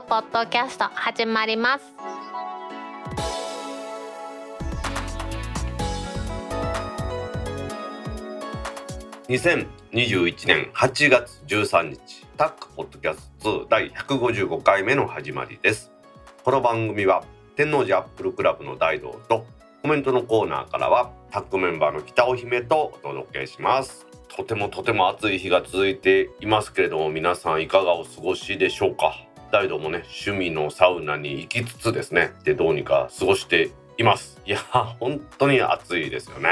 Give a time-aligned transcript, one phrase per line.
[0.00, 1.84] くポッドキャスト始まります。
[9.28, 15.92] 2021年8月13日タックポッドキャスト第155回目の始まりです。
[16.42, 19.46] この番組は天王寺アップルクラブの大道と
[19.82, 24.06] コメントのコーナーからはタッグメンバーの北尾姫とお届けします。
[24.36, 29.14] とてもとても暑い日が続いていますけれども皆さんいかがお過ごしでしょうか？
[29.54, 34.40] 大道もね趣味のサウナに行きつつですねでどうにか過ごしています。
[34.44, 34.58] いや
[34.98, 36.50] 本当に暑いですよね。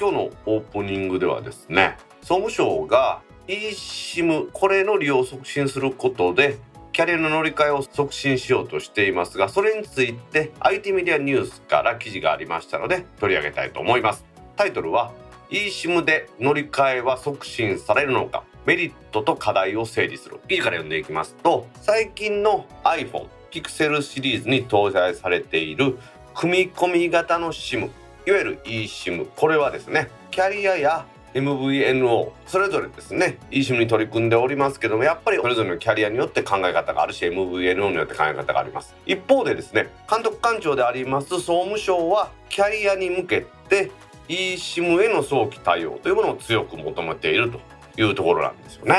[0.00, 6.56] 今日のオープニングではですね総務省が eSIM これの利用を促進することで
[6.92, 14.24] キャリアの乗り換えを促進しようとしていますがそれについて IT メディアニュースから記事がありましたので取り上げたいと思います。
[14.56, 15.12] タイトルは
[15.50, 18.44] eSIM で乗り換えは促進されるのか。
[18.66, 20.40] メリットと課題を整理する。
[20.48, 25.98] 記事から読んでいきますと最近の iPhone Pixel シリーズに搭載されている
[26.34, 27.90] 組み込み型の SIM
[28.26, 38.94] いわゆる eSIM これはですねキャリアや MVNO それぞれですね eSIM に取り組んでおりますけどもやっぱりそれぞれのキャリアによって考え方があるし MVNO によって考え方があります。
[39.06, 43.90] 一方でですね監督官庁であります総務省はキャリアに向けて
[44.28, 47.60] eSIM への早期対応というものを強く求めていると。
[47.96, 48.94] いうところなんですよね。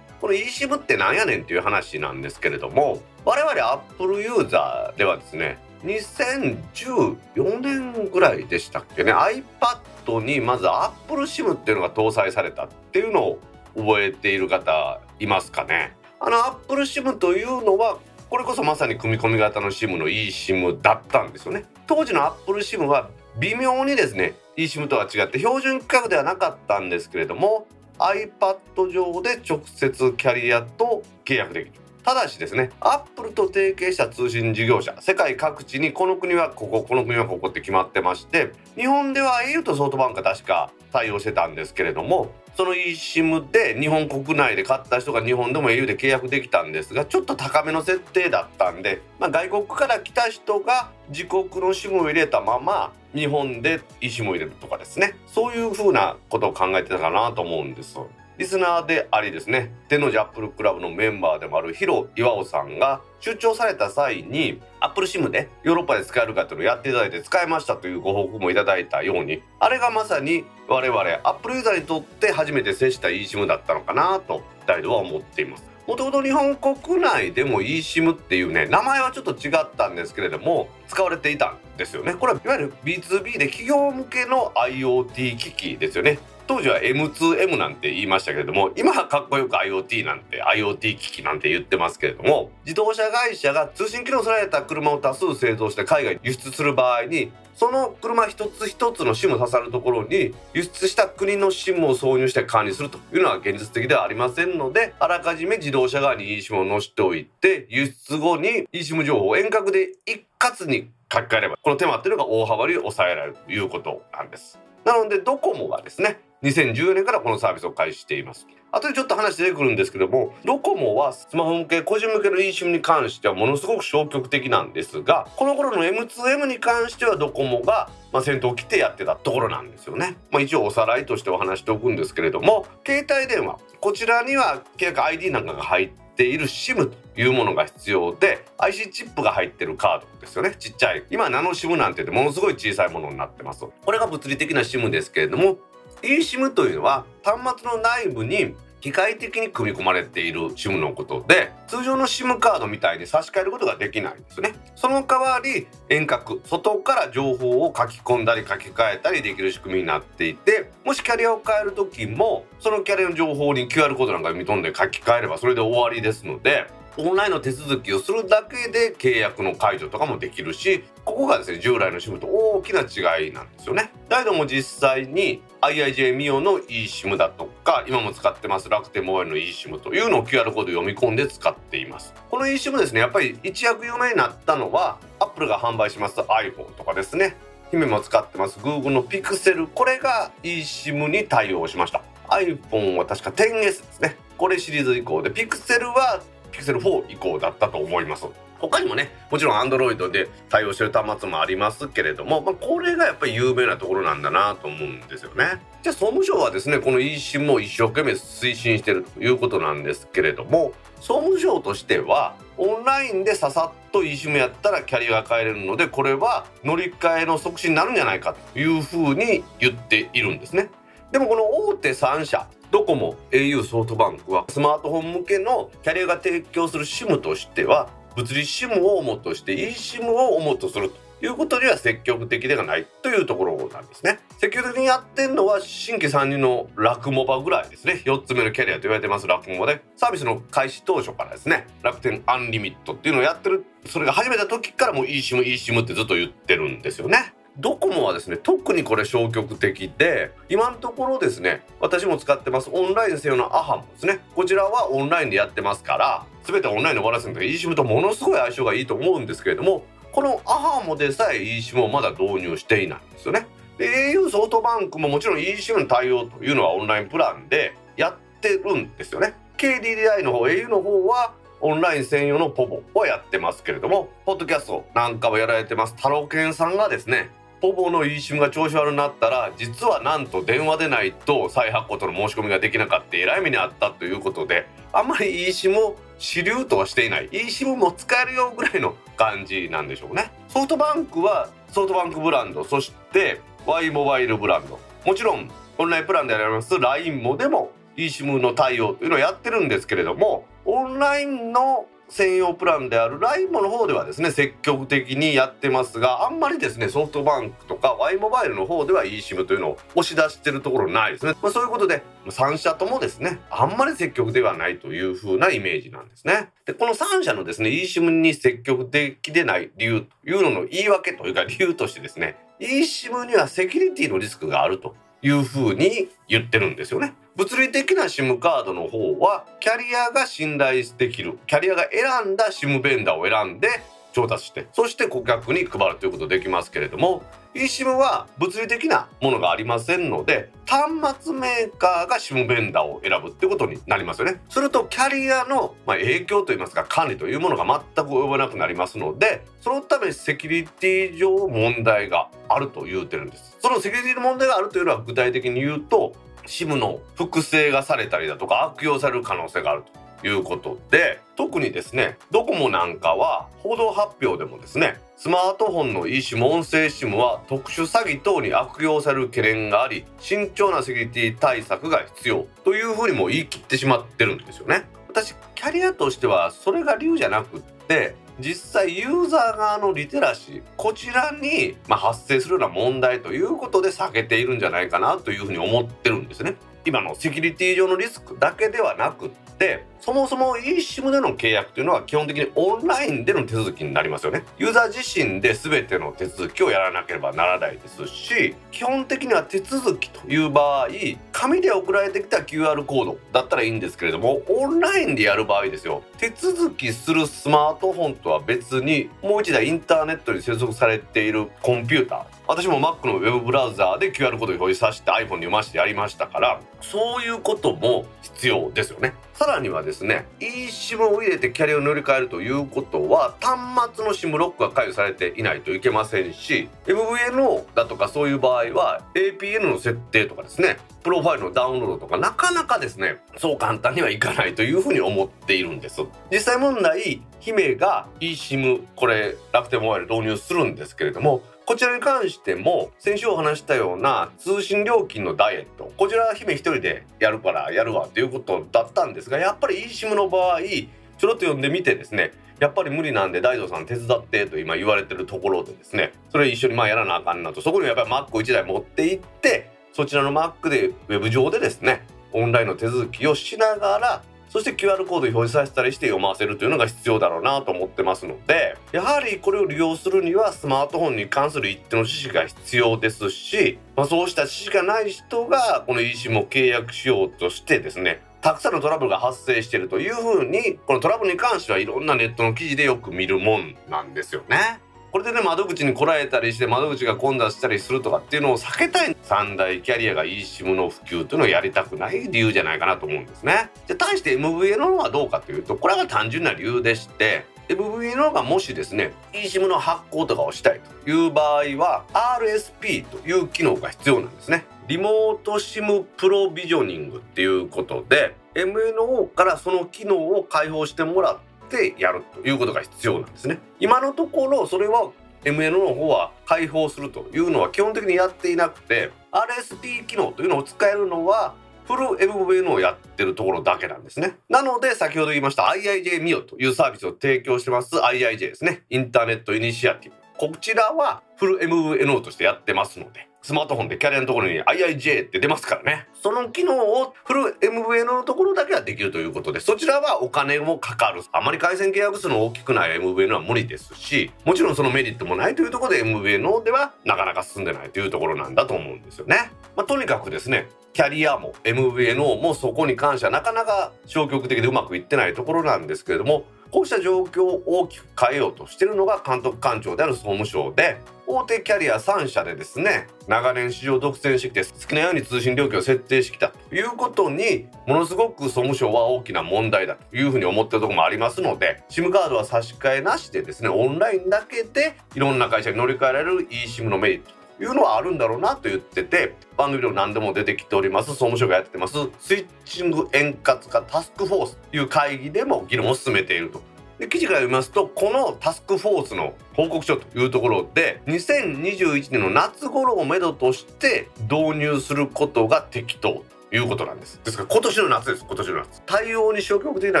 [0.20, 13.38] この eSIM ってなんやねんっていう話なんですけれども我々 Apple ユーザーではですね2014年ぐらいでしたっけね iPad にまず Apple SIM っていうのが搭載されたっていうのを
[13.74, 15.96] 覚えている方いますかね。
[16.20, 17.98] あの Apple SIM というのは
[18.30, 21.64] これこそまさに組み込み型の SIM の eSIM だったんですよね。
[21.88, 27.66] 当時の Apple SIM は微妙にですね eSIM とは違って標準規格ではなかったんですけれども
[28.10, 31.82] iPad 上で直接キャリアと契約できる。
[32.04, 57.98] ただしですねアップルと提携した通信事業者世界各地にこの国はこここの国はここって決まってまして日本では au とソフトバンクが確か対応してたんですけれどもその eSIM で日本国内で買った人が日本でも au で契約できたんですがちょっと高めの設定だったんで、まあ、外国から来た人が自国の SIM を入れたまま日本で eSIM を入れるとかですねそういうふうなことを考えてたかなと思うんです。
[58.38, 75.71] リスナーでありですね天王寺アップルクラブのメンバーでもあるヒロ岩尾さんが出張された際にアップルシムでヨーロッパで使えるかっていうのをやっていただいて使えましたというご報告もいただいたようにあれがまさに我々アップルユーザーにとって初めて接した eSIM だったのかなと大度は思っています。
[75.86, 82.14] もともと日本国内でも eSIM っていうね名前はちょっと違ったんですけれども使われていたんですよね。
[82.14, 86.18] これはいわゆる B2B で企業向けの IoT 機器ですよね。
[86.46, 114.58] 当時は M2M なんて言いましたけれども今はかっこよく IoT なんて IoT 機器なんて言ってますけれども自動車会社が通信機能された車を多数製造して海外に輸出する場合にその車一つ一つの SIM を刺さるところに輸出した国の SIM を挿入して管理するというのは現実的ではありませんのであらかじめ自動車側に eSIM を載せておいて輸出後に eSIM 情報を遠隔で一括に書き換えればこの手間っていうのが大幅に抑えられるということなんです。
[114.84, 118.46] なのでドコモはですね2014年からこのサービスを開始しています。
[118.72, 130.18] 後でちょっと話出てくるんですけどもドコモはスマホ向け個人向けの eSIM に関してはものすごく消極的なんですがこの頃の M2M に関してはドコモがまあ、先頭を切ってやってたところなんですよね。
[130.30, 140.54] まあ、一応おさらいとしてお話しておくんですけれども携帯電話こちらには契約 ID なんかが入っている SIM というものが必要で IC チップが入ってるカードですよね。
[140.58, 141.04] ちっちゃい。
[141.10, 143.64] 今ナノ SIM なんて言ってものすごい小さいものになってます。
[143.64, 145.56] これが物理的な SIM ですけれども
[146.02, 154.54] eSIM というのは端末の内部に機械的に組み込まれている SIM のことで通常の SIM カードみたいに差し替えることができないんですね。
[154.74, 166.66] その代わり遠隔外から情報を書き込んだり書き換えたりできる仕組みになっていてもしキャリアを変える時もそのキャリアの情報に QR コードなんか見込んで書き換えればそれで終わりですので
[166.98, 173.90] オンラインの手続きをするだけで契約の解除とかもできるしここがですね従来の SIM と大きな違いなんですよね。
[174.08, 182.12] ダイドも実際に IIJ ミオの eSIM だとか今も使ってます楽天モバイルの eSIM というのを QR コード読み込んで使っています。
[182.30, 187.36] この eSIM ですねやっぱり一躍有名になったのは Apple が販売します iPhone とかですね。
[187.70, 192.02] 姫も使ってます Google の Pixel これが eSIM に対応しました。
[192.28, 194.16] iPhone は確か 10S ですね。
[194.36, 196.20] これシリーズ以降で Pixel は
[196.52, 198.26] Pixel 4以降だったと思います
[198.68, 205.60] 他にもねもちろん Android で対応してる端末もありますけれども、まあ、これがやっぱり有名なところなんだなと思うんですよね。
[205.82, 220.70] じゃあ総務省はですねこの eSIM も一生懸命推進してるということなんですけれども総務省としてはオンラインでささっと eSIM やったらキャリアが変えれるのでこれは乗り換えの促進になるんじゃないかというふうに言っているんですね。
[221.10, 234.20] でもこの大手3社ドコモ au ソフトバンクはスマートフォン向けのキャリアが提供する SIM としては物理 SIM を主として eSIM を主とするということには積極的ではないというところなんですね。
[234.38, 238.00] 積極的にやってんのは新規参入のラクモバぐらいですね。
[238.06, 247.34] 4つ目のキャリアと言われてますラクモバで、サービスの開始当初からですね、楽天アンリミットっていうのをやってる、それが始めた時からもう eSIM、eSIM ってずっと言ってるんですよね。
[247.58, 263.46] ドコモはですね特にこれ消極的で今のところですね私も使ってますオンライン専用のアハもですねこちらはオンラインでやってますから全てオンラインで終わらせるので eSIM とものすごい相性がいいと思うんですけれどもこのアハモでさえ eSIM をまだ導入していないんですよね。
[263.78, 269.34] で au ソフトバンクももちろん eSIM 対応というのはオンラインプランでやってるんですよね。
[269.56, 277.30] KDDI の方 au の方はオンライン専用のポボをやってますけれどもポッドキャストなんかもやられてます太郎健さんがですね
[277.62, 283.16] ポボの eSIM が調子悪くなったら実はなんと電話でないと再発行との申し込みができなかった。
[283.16, 287.28] えらい目にあったということであんまり eSIM を主流とはしていない。
[287.30, 290.32] eSIM も使えるよぐらいの感じなんでしょうね。
[290.48, 294.80] ソフトバンクはソフトバンクブランドそして Y モバイルブランド。
[295.06, 295.48] もちろん
[295.78, 316.50] オンラインプランであります LINE もでも eSIM の対応というのをやってるんですけれどもオンラインの専用プランである LINE の方ではですね積極的にやってますがあんまりですねソフトバンクとか Y モバイルの方では eSIM というのを押し出してるところないですね、まあ、そういうことで3社ともですねあんまり積極ではないという風なイメージなんですね。
[316.66, 324.94] でこの3社のですね eSIM に積極的でない理由というのの言い訳というか理由としてですね eSIM にはセキュリティのリスクがあると。
[325.22, 327.14] いうふうに言ってるんですよね。
[327.36, 333.68] 物理的な SIM カードの方はキャリアが信頼できるキャリアが選んだ SIM ベンダーを選んで
[334.12, 337.22] 調達してそして顧客に配るということできますけれども
[337.54, 344.40] eSIM は物理的なものがありませんので端末メーカーが SIM ベンダーを選ぶってことになりますよね。
[344.48, 353.56] するとキャリアの、ま影響といいますか管理というものが全く及ばなくなりますのでそのためセキュリティ上問題があると言うてるんです。
[353.60, 356.14] そのセキュリティの問題があるというのは具体的に言うと
[356.46, 360.02] SIM の複製がされたりだとか悪用される可能性があると。
[360.28, 374.84] いうことで特にですねドコモなんかは報道発表でもですねスマートフォンの eSIM 音声 SIM は特殊詐欺等に悪用される懸念があり慎重なセキュリティ対策が必要というふうにも言い切ってしまってるんですよね。
[375.08, 386.56] 私キャリアとしてはそれが理由じゃなくって実際ユーザー側のリテラシーこちらに、ま発生するような問題ということで避けているんじゃないかなというふうに思ってるんですね。
[386.84, 394.42] 今のセキュリティ上のリスクだけではなくってそもそも eSIM での契約というのは基本的にオンラインでの手続きになりますよね。
[394.58, 400.88] ユーザー自身で全ての手続きをやらなければならないですし基本的には手続きという場合
[401.30, 406.02] 紙で送られてきた QR コードだったらいいんですけれどもオンラインでやる場合ですよ。
[406.18, 412.24] 手続きするスマートフォンとは別にもう一台インターネットに接続されているコンピューター。
[412.48, 419.14] 私も Mac のウェブブラウザーで QR コードを表示させて iPhone に読ませてやりましたからそういうことも必要ですよね。
[419.34, 436.02] さらにはですね eSIM を入れてキャリアを乗り換えるということは端末の SIM ロックが解除されていないといけませんし MVNO だとかそういう場合は APN の設定とかですねプロファイルのダウンロードとかなかなかですねそう簡単にはいかないというふうに思っているんです。
[436.30, 445.92] 実際問題姫が eSIM これ楽天モバイル導入するんですけれどもこちらに関しても先週お話したような通信料金のダイエット。
[445.96, 457.60] こちらは姫一人でやるからやるわということだったんですがやっぱり eSIM の場合ちょろっと読んでみてですねやっぱり無理なんで大蔵さん手伝ってと今言われてるところでですねそれ一緒にまあやらなあかんなと。
[457.60, 484.80] そこにやっぱり Mac1 台持って行ってそちらの Mac でウェブ上でですねオンラインの手続きをしながらそして QR コード表示させたりして読ませるというのが必要だろうなと思ってますのでやはりこれを利用するにはスマートフォンに関する一定の知識が必要ですし、まあ、そうした知識がない人がこの eSIM を契約しようとしてですねたくさんのトラブルが発生しているというふうにこのトラブルに関してはいろんなネットの記事でよく見るもんなんですよね。
[485.12, 493.70] これでね窓口に来られたりして窓口が混雑したりするとかっていうのを避けたい三大キャリアが eSIM の普及というのをやりたくない理由じゃないかなと思うんですね。
[493.86, 502.04] じゃ対して MVNO はどうかというとこれは単純な理由でして MVNO がもしですね eSIM の発行とかをしたいという場合は
[502.40, 511.38] RSP という機能が必要なんですねリモート SIM プロビジョニングっていうことで MNO からその機能を開放してもらっ
[511.72, 515.10] てやるということが必要なんですね今のところそれは
[515.44, 524.36] MNO の方は開放するというのは基本的にやっていなくて RSP 機能というのを使えるのはフル MVN をやってるところだけなんですね。
[524.48, 528.84] なので先ほど言いました IIJ ミオというサービスを提供してます IIJ ですね。
[528.88, 530.16] インターネットイニシアティブ。
[530.38, 536.06] こちらはフル MVNO としてやってますので、スマートフォンでキャリアのところに IIJ って出ますからね。
[536.14, 541.22] その機能をフル MVNO のところだけはできるということで、そちらはお金もかかる。
[541.32, 549.50] あまり回線契約数の大きくない MVNO は無理ですし、もちろんそのメリットもないというところで MVNO ではなかなか進んでないというところなんだと思うんですよね。
[549.76, 581.10] まあ、とにかくですね、キャリアも MVNO もそこに関してはなかなか消極的でうまくいってないところなんですけれどもこうした状況を大きく変えようとしているのが監督官庁である総務省で大手キャリア3社でですね長年市場独占してきて好きなように通信料金を設定してきたということにものすごく総務省は大きな問題だというふうに思ってるところもありますので SIM カードは差し替えなしでですねオンラインだけでいろんな会社に乗り換えられる eSIM のメリットいうのはあるんだろうなと言ってて番組でも何でも出てきております。
[581.10, 581.94] 総務省がやってます。
[582.18, 586.60] スイッチング円滑化タスクフォースという会議でも議論を進めていると。
[586.98, 596.24] で記事から読みますとこのタスクフォースの報告書というところで2021年の夏頃をめどとして導入することが適当。
[596.52, 597.18] いうことなんです。
[597.24, 598.24] ですから今年の夏です。
[598.26, 598.82] 今年の夏。
[598.84, 600.00] 対応に消極的な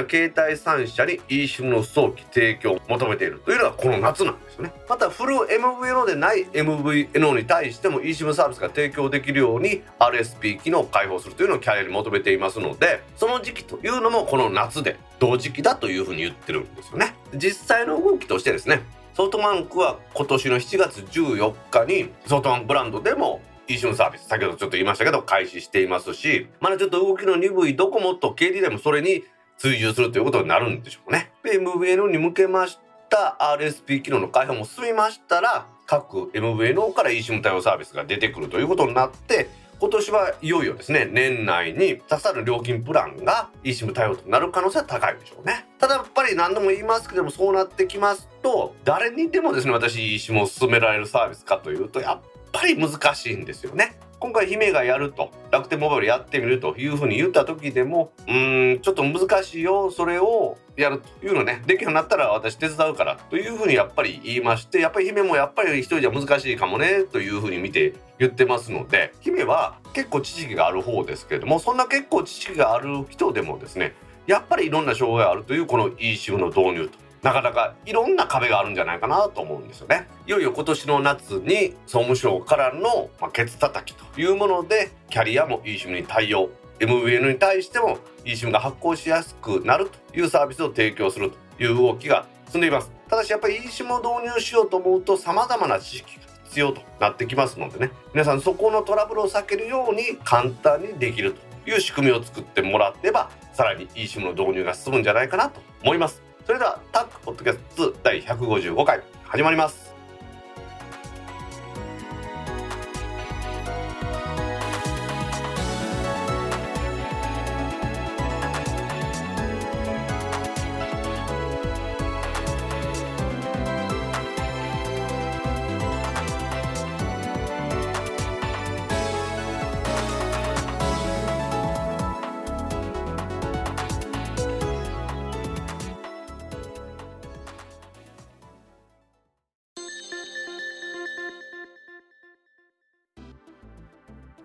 [0.00, 4.72] 携帯3社に eSIM の早期提供を求めているというのはこの夏なんですよね。
[4.88, 17.14] またフル MVNO でない MVNO に対しても eSIM サービスが提供できるように RSP 機能を開放するというのをキャリアに求めていますのでその時期というのもこの夏で同時期だというふうに言ってるんですよね。
[17.34, 18.82] 実際の動きとしてですね
[19.14, 29.24] ソフトバンクは今年の7月14日にソフトバンクブランドでも eSIM サービス先ほどちょっと言いましたけど開始していますしまだちょっと動きの鈍いドコモと KD でもそれに
[29.58, 31.30] 追従するということになるんでしょうね。
[31.44, 32.78] で MVNO に向けまし
[33.08, 53.98] た RSP 機能の開発も進みましたら各 MVNO から eSIM 対応サービスが出てくるということになって今年はいよいよですね年内にたくさんの料金プランが eSIM 対応となる可能性は高いでしょうねただやっぱり何度も言いますけどもそうなってきますと誰にでもですね私 eSIM を勧められるサービスかというとやっぱり難しいんですよね。
[54.22, 73.92] 今回姫がやると楽天モバイルやってみるというふうに言った時でもうーんちょっと難しいよそれをやるというのねできるようになったら私手伝うからというふうにやっぱり言いましてやっぱり姫もやっぱり一人じゃ難しいかもねというふうに見て言ってますので姫は結構知識がある方ですけれどもそんな結構知識がある人でもですね
[74.28, 80.08] やっぱりいろんな障害があるというこの eSIM の導入となかなかいろんな壁があるんじゃないかなと思うんですよね。
[80.26, 86.50] いよいよ今年の夏に総務省からの、ま、ケツ叩きというものでキャリアも eSIM に対応。
[86.80, 92.90] MVN に対しても eSIM が発行しやすくなるというサービスを提供するという動きが進んでいます。
[93.08, 97.92] ただしやっぱり eSIM を導入しようと思うと様々な知識が必要となってきますのでね。
[98.12, 106.31] 皆さんそこのトラブルを避けるように簡単にできるという仕組みを作ってもらってばさらに eSIM の導入が進むんじゃないかなと思います。
[106.52, 109.91] それではタックポッドキャスト第155回始まります。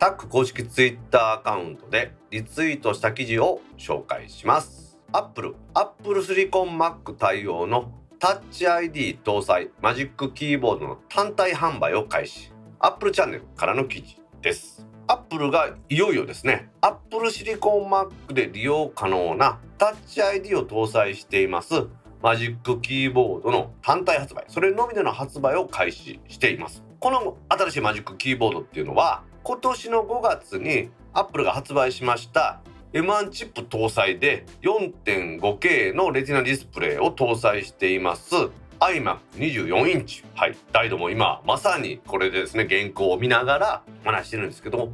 [0.08, 4.98] タック公式ツイッターアカウントでリツイートした記事を紹介します。
[5.12, 12.54] アップルアップルシリコン Mac 対応のタッチ ID 搭載マジックキーボードの単体販売を開始。
[12.80, 14.88] アップルチャンネルからの記事です。
[15.08, 16.70] アップルがいよいよですね。
[16.80, 21.86] アップルシリコン Mac で利用可能なタッチ ID を搭載しています。
[22.24, 24.46] マジックキーボードの単体発売。
[24.48, 26.82] それのみでの発売を開始しています。
[27.00, 32.60] この新しいマジックキーボードっていうのは今年の5月にアップルが発売しました
[32.92, 38.36] M1 チップ搭載で 4.5K のレティナディスプレイを搭載しています。
[38.82, 40.26] iMac24 インチ。
[40.36, 40.58] はい。
[40.74, 44.90] ダイドも今まさにこれでですね原稿を見ながら話してるんですけども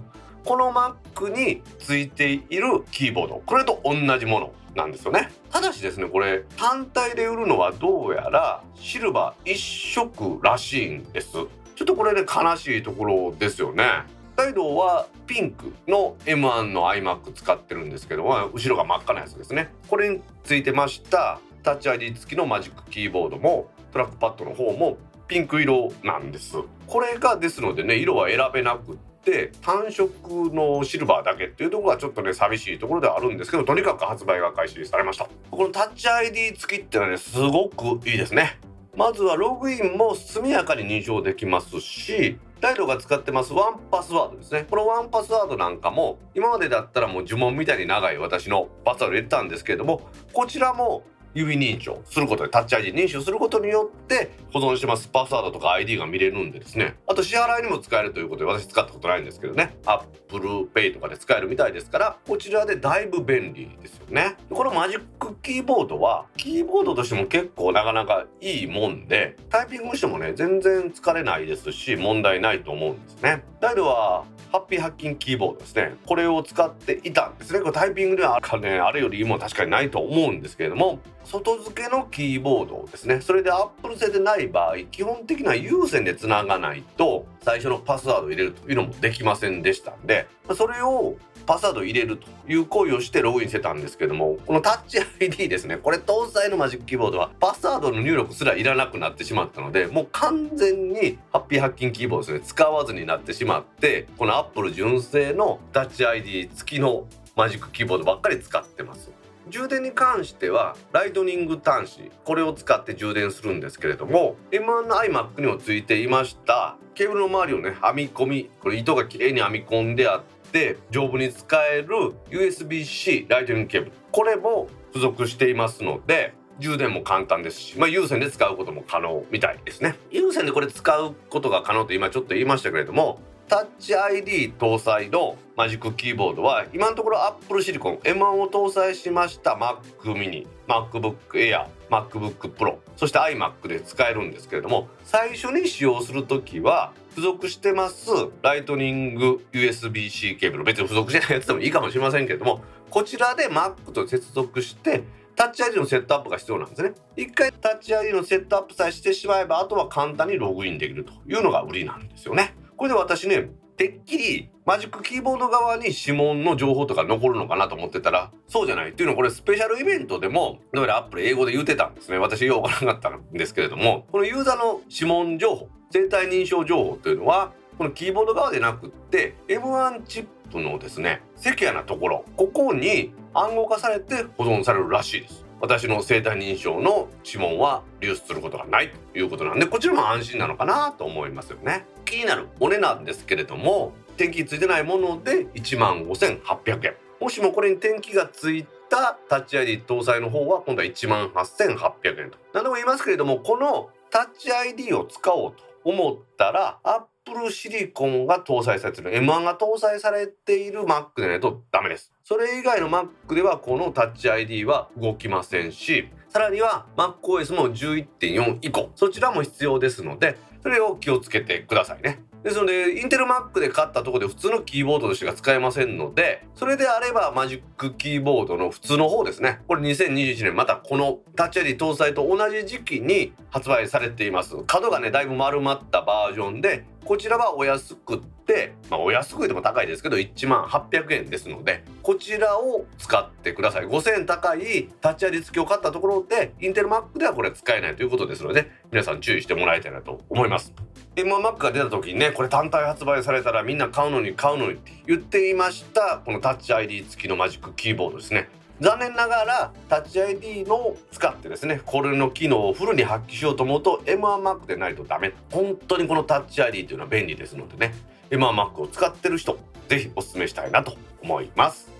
[0.45, 3.41] この Mac についているキーボード。
[3.48, 5.31] これと同じものなんですよね。
[5.50, 11.31] ただしですねこれ単体で売るのはどうやらシルバー一色らしいんです。
[11.31, 11.48] ちょっ
[11.88, 14.03] とこれね悲しいところですよね。
[14.36, 19.70] 大道はピンクの M1 の iMac 使ってるんですけども後ろが真っ赤なやつですね。
[19.88, 24.98] これについてましたタッチ ID 付きのマジックキーボードもトラックパッドの方も
[25.28, 26.58] ピンク色なんです。
[26.88, 35.30] これがですのでね色は選べなくって単色のシルバーだけっていうとこがちょっとね寂しいところではあるんですけどとにかく発売が開始されました。
[35.52, 38.60] このタッチ ID 付きってのはねすごくいいですね。
[38.96, 44.66] まずはログインも速やかに認証できますしダイロが使ってますワンパスワードですね。
[44.70, 56.96] このワンパスワードなんかも今までだったらもう呪文みたいに長い私のパスワード入れてたんですけれどもこちらも指認証することでタッチ ID 認証することによって保存してますパスワードとか ID が見れるんでですね。
[57.08, 59.75] あと支払いにも使えるということで私使ったことないんですけどね。
[59.86, 64.36] Apple Pay とかで使えるみたいですからこちらでだいぶ便利ですよね。
[64.50, 73.44] このマジックキーボードはキーボードとしても結構なかなかいいもんでタイピングしてもね全然疲れないですし問題ないと思うんですね。
[73.60, 75.96] ダイドはハッピーハッキンキーボードですね。
[76.06, 77.60] これを使っていたんですね。
[77.60, 83.22] これタイピングではねあれよりいいもの確かにないと思うんですけれども外付けのキーボードですね。
[83.22, 91.15] それでアップル製でない場合基本的には有線でつながないと最初のパスワードを入れるというのもできませんでしたんでそれを
[91.46, 95.77] パスワードを入れるという行為をしてログインしてたんですけどもこのタッチ ID ですね。
[95.77, 102.48] これ搭載のマジックキーボードはパスワードの入力すらいらなくなってしまったのでもう完全にハッピーハッキンキーボードですね。
[102.48, 109.23] 使わずになってしまってこのアップル純正のタッチ ID 付きのマジックキーボードばっかり使ってます。
[109.50, 116.78] 充電に関してはライトニング端子これを使って充電するんですけれども M1 の iMac にもついていました。
[116.96, 121.88] ケーブルの周りをね編み込みこれ糸がきれいに編み込んであって丈夫に使える
[122.30, 123.94] USB-C ライトニングケーブル。
[124.12, 129.96] これも付属していますので充電も簡単ですし、まあ、有線で使うことも可能みたいですね。
[130.12, 137.98] 有線でこれ使うことが可能と今ちょっと言いましたけれどもタッチ ID 搭載のマジックキーボードは今のところ Apple シリコン。
[137.98, 148.10] M1 を搭載しました Mac mini、MacBook Air、MacBook Pro そして iMac で使えるんですけれども最初に使用する時は付属してます
[148.42, 150.64] ライトニング USB-C ケーブル。
[150.64, 155.03] 別に付属してないやつでもいいかもしれませんけれどもこちらで Mac と接続して
[155.36, 156.94] タッチ ID のセットアップが必要なんですね。
[157.18, 162.56] 一回タッチ ID のセットアップさえしてしまえばあとは簡単にログインできるというのが売りなんですよね。
[162.77, 168.92] これで私ねてっきりマジックキーボード側に指紋の情報とか残るのかなと思ってたらそうじゃない。
[168.92, 172.18] っていうのはこれスペシャルイベントでもどうやらアップル英語で言ってたんですね。
[172.18, 185.44] 私よくわからなかったんですけれどもこのユーザーの指紋情報生体認証情報というのはこのキーボード側でなくって M1 チップのですねセキュアなところここに暗号化されて保存されるらしいです。
[185.59, 191.86] 私の生体認証の指紋は流出することがないということなんでこちらも安心なのかなと思いますよね。
[192.14, 196.96] 気になるお値段ですけれども天気ついてないもので1万5800円。
[197.20, 202.38] もしもこれに天気がついたタッチ ID 搭載の方は今度は1万8800円と。
[202.54, 212.12] 何度も言いますけれどもこのタッチ ID を使おうと思ったらアップルシリコンが搭載されている M1 が搭載されている Mac でないとダメです。
[212.24, 222.24] それ以外の Mac ではこのタッチ ID は動きませんしさらには MacOS も11.4以降そちらも必要ですのでそれを気をつけてくださいね。
[222.44, 229.60] ですのでインテル Mac で買ったところで普通のキーボードとしてが使えませんのでそれであればマジックキーボードの普通の方ですね。
[229.68, 234.58] これ2021年またこのタッチ ID 搭載と同じ時期に発売されています。
[234.68, 243.85] 角がねだいぶ丸まったバージョンでこちらはお安くって、まあ、お安くても高いですけど1万800円ですのでこちらを使ってください。
[243.85, 250.74] 5000円高いタッチ ID 付きを買ったところでインテル Mac ではこれ使えないということですので皆さん注意してもらいたいなと思います。
[251.16, 258.50] M1Mac が出た時にねこれ単体発売されたらみんな買うのに買うのにって言っていましたこのタッチ ID 付きのマジックキーボードですね。
[258.81, 265.33] 残念ながらタッチ ID の使ってですねこれの機能をフルに発揮しようと思うと M1Mac でないとダメ。
[265.51, 267.94] 本当にこのタッチ ID というのは便利ですのでね。
[268.29, 269.57] M1Mac を使ってる人
[269.88, 271.92] ぜひお勧めしたいなと思います。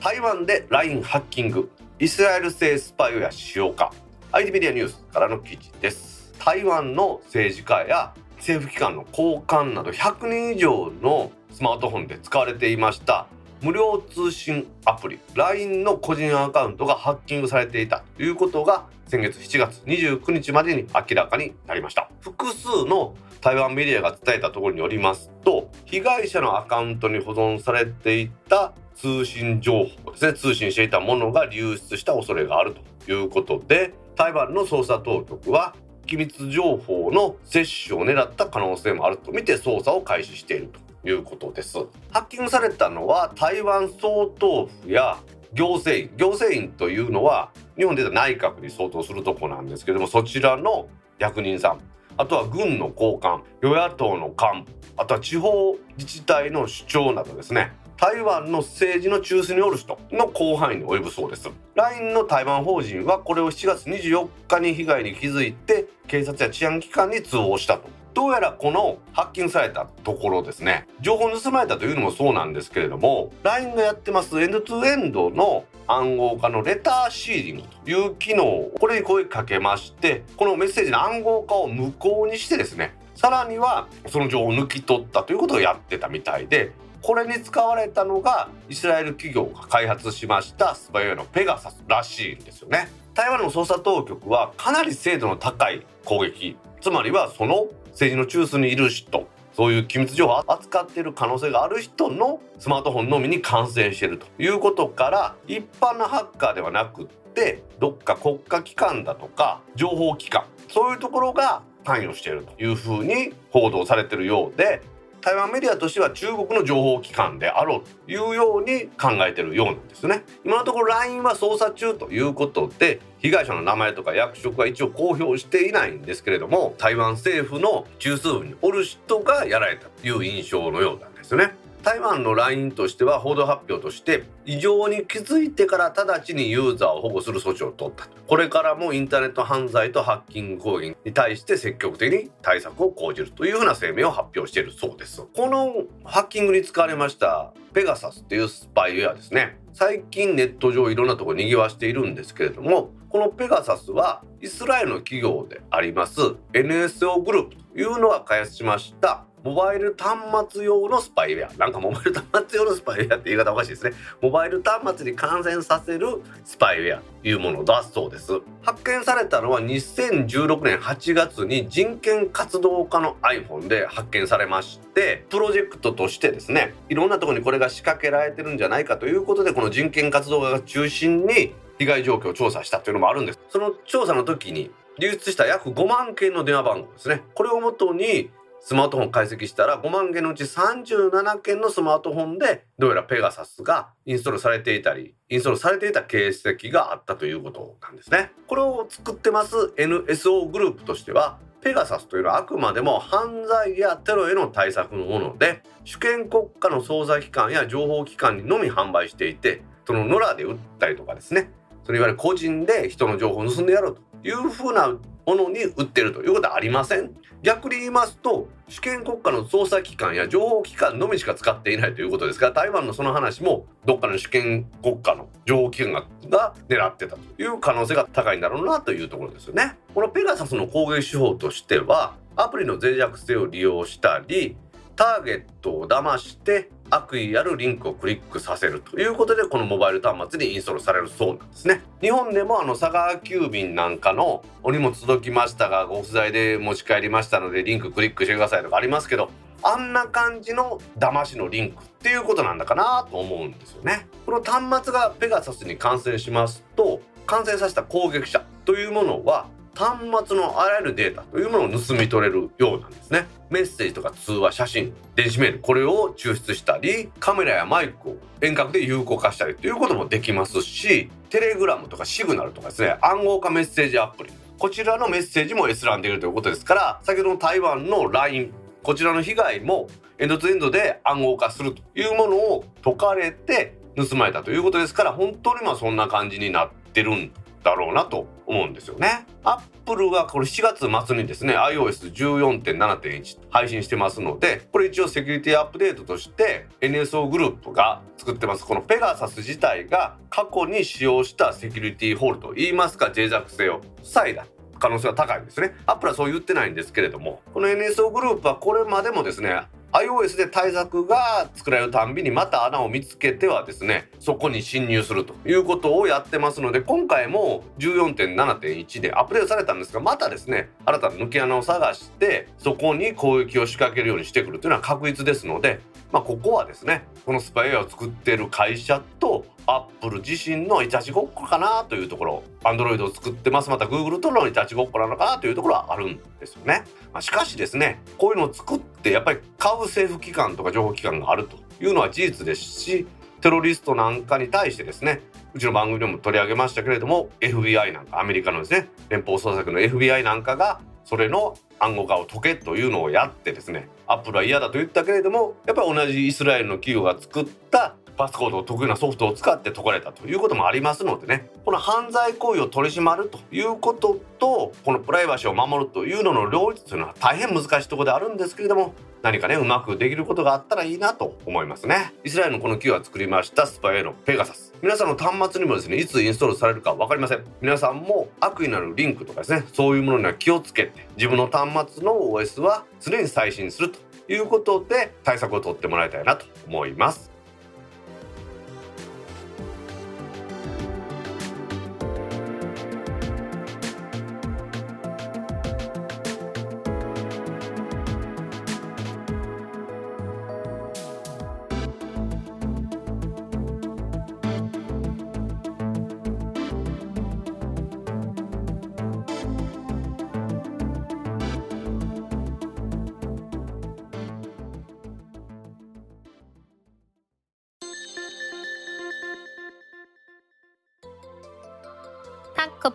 [0.00, 3.92] 台湾で LINE ハッキングイスラエル製スパイウェア使用か
[4.32, 6.32] IT メディアニュースからの記事です。
[6.44, 13.26] 台湾の政治家や政府機関の高官など100人以上のスマートフォンで使われていました。
[13.62, 22.10] 無料通信アプリ LINE の個人アカウントがハッキングされていたということが先月7月29日までに明らかになりました。
[22.20, 35.74] 複数の台湾メディアが伝えたところによりますと被害者のアカウントに保存されていた通信情報ですね通信していたものが流出した恐れがあるということで台湾の捜査当局は
[36.06, 40.81] 機密情報の摂取を狙った可能性もあるとみて捜査を開始していると。
[41.04, 41.78] いうことです。
[42.10, 45.18] ハッキングされたのは台湾総統府や
[45.52, 46.16] 行政院。
[46.16, 50.88] 行政院というのは日本で言うと内閣に相当するとこなんですけどもそちらの
[51.18, 51.80] 役人さん。
[52.16, 57.72] あとは軍の高官与野党の幹部あとは地方自治体の首長などですね。
[57.96, 61.48] 台湾の政治の中枢におる人の広範囲に及ぶそうです。
[61.76, 68.01] LINE の台湾法人はこれを7月24日に被害に気づいて警察や治安機関に通報したと。
[68.14, 70.86] どうやらこのハッキングされたところですね。
[71.00, 86.72] 情報盗まれたというのもそうなんですけれども LINE がやってますエンドトゥエンドの暗号化のレターシーリングという機能をこれに声かけましてこのメッセージの暗号化を無効にしてですねさらにはその情報を抜き取ったということをやってたみたいで
[87.02, 92.88] これに使われたのがイスラエル企業が開発しましたスパイウェアのペガサスらしいんですよね。
[93.14, 114.80] 台湾の捜査当局はかなり精度の高い攻撃つまりはその政治の中枢にいる人そういう機密情報を扱っている可能性がある人のスマートフォンのみに感染しているということから一般のハッカーではなくってどっか国家機関だとか情報機関そういうところが関与しているというふうに報道されているようで
[115.22, 120.24] 台湾メディアとしては中国の情報機関であろうというように考えているようなんですね。
[120.44, 131.54] 今のところ LINE は捜査中ということで被害者の名前とか役職は一応公表していないんですけれども台湾政府の中枢部におる人がやられたという印象のようなんですね。
[131.82, 145.22] 台湾の LINE としては報道発表として異常に気づいてから直ちにユーザーを保護する措置を取ったこれからもインターネット犯罪とハッキング攻撃に対して積極的に対策を講じるというふうな声明を発表しているそうです。
[145.34, 149.58] このハッキングに使われましたペガサスっていうスパイウェアですね。
[149.74, 156.20] 最近ネット上いろんなところにぎわしているんですけれどもこのペガサスはイスラエルの企業であります
[156.52, 160.18] NSO グループというのが開発しましたモバイル端
[160.52, 161.52] 末用のスパイウェア。
[161.56, 163.92] なんかモバイル端末用のスパイウェアって言い方おかしいですね。
[164.20, 168.40] モバイル端末に感染させるスパイウェアというものだそうです。
[168.62, 183.40] 発見されたのは2016年8月に人権活動家の iPhone で発見されましてプロジェクトとしてですねいろんなところにこれが仕掛けられてるんじゃないかということでこの人権活動家が中心に被害状況を調査したというのもあるんです。
[183.50, 187.22] その調査の時に流出した約5万件の電話番号ですね。
[187.34, 188.30] これをもとに
[188.64, 198.30] スマートフォン解析したら5万件のうち37件のスマートフォンでどうやらペガサスがインストールされていたりインストールされていた形跡があったということなんですね。
[198.46, 211.50] これを作ってます NSO グループとしてはペガサスというのはあくまでも犯罪やテロへの対策のもので主権国家の捜査機関や情報機関にのみ販売していてその野良で売ったりとかですね
[211.84, 214.88] それいわゆる個人で人の情報を盗んでやろうというふうな
[215.26, 217.12] ものに売ってるということはありません。
[217.42, 225.92] 逆に言いますと主権国家の捜査機関や情報機関のみしか使っていないということですから台湾のその話もどっかの主権国家の情報機関
[226.30, 229.76] が狙ってたという可能性が高いんだろうなというところですよね。
[229.92, 234.56] このペガサスの攻撃手法としてはアプリの脆弱性を利用したり
[234.96, 241.82] ターゲットを騙して悪意あるリンクをクリックさせるということでこのモバイル端末にインストールされるそうなんですね。
[242.00, 249.30] 日本でもあの佐川急便なんかのお荷物届きましたがご不在で持ち帰りましたのでリンククリックしてくださいとかありますけど
[249.62, 254.06] あんな感じの騙しのリンクっていうことなんだかなと思うんですよね。
[254.26, 263.26] この端末がペガサスに感染しますと感染させた攻撃者というものは端末のあらゆるデータというものを盗み取れるようなんですね。
[263.50, 274.30] メッセージとか通話写真電子メールこれを抽出したりカメラやマイクを遠隔で有効化したりということもできますしテレグラムとかシグナルとかですね暗号化メッセージアプリ。
[274.58, 289.26] こちらのメッセージも閲覧できるということですから先ほどの台湾の LINE こちらの被害もエンドツエンドで暗号化するというものを解かれて盗まれたということですから本当にまあそんな感じになってるんだろうなと思うんですよね。
[289.44, 304.46] アップルはこれ7月末にですね iOS14.7.1 配信してますのでこれ一応セキュリティアップデートとして NSO グループが作ってますこのペガサス自体が過去に使用したセキュリティホールといいますか脆弱性を塞いだ
[304.78, 305.76] 可能性が高いんですね。
[305.86, 309.62] アップルはそう言ってないんですけれどもこの NSO グループはこれまでもですね
[309.92, 325.80] iOS で対策が作られるたんびにまた穴を見つけてはですねそこに侵入するということをやってますので今回も14.7.1でアップデートされたんですがまたですね新たな抜け穴を探してそこに攻撃を仕掛けるようにしてくるというのは確実ですので
[326.12, 332.42] まあ、ここはですねこのスパイアを作ってる会社とアップル自身のいたちごっこかなというところ。
[332.64, 333.70] アンドロイドを作ってます。
[333.70, 343.06] またグーグルとのいたちごっこなのかなというところはあるんですよね、まあ、しかしですねこういうのを作ってやっぱり買う政府機関とか情報機関があるというのは事実ですし
[343.40, 345.20] テロリストなんかに対してですね
[345.54, 361.50] うちの番組でも取り上げましたけれども FBI なんかアメリカのですね連邦捜査局の FBI なんかがそれの暗号化を解けというのをやってですねアップルは嫌だと言ったけれどもやっぱり同じイスラエルの企業が作ったパスコードを得意なソフトを使って解かれたということもありますのでね。
[361.64, 372.12] この犯罪行為を取り締まるということとこのプライバシーを守るというのの両立というのは大変難しいところであるんですけれども何かねうまくできることがあったらいいなと思いますね。
[372.24, 374.72] イスラエルのこの企業が作りましたスパイへのペガサス。
[374.82, 377.44] 皆さんの端末にもですねいつインストールされるか分かりません。
[377.60, 384.00] 皆さんも悪意のあるリンクとかですねそういうものには気をつけて自分の端末の OS は常に最新すると
[384.32, 387.31] いうことで対策を取ってもらいたいなと思います。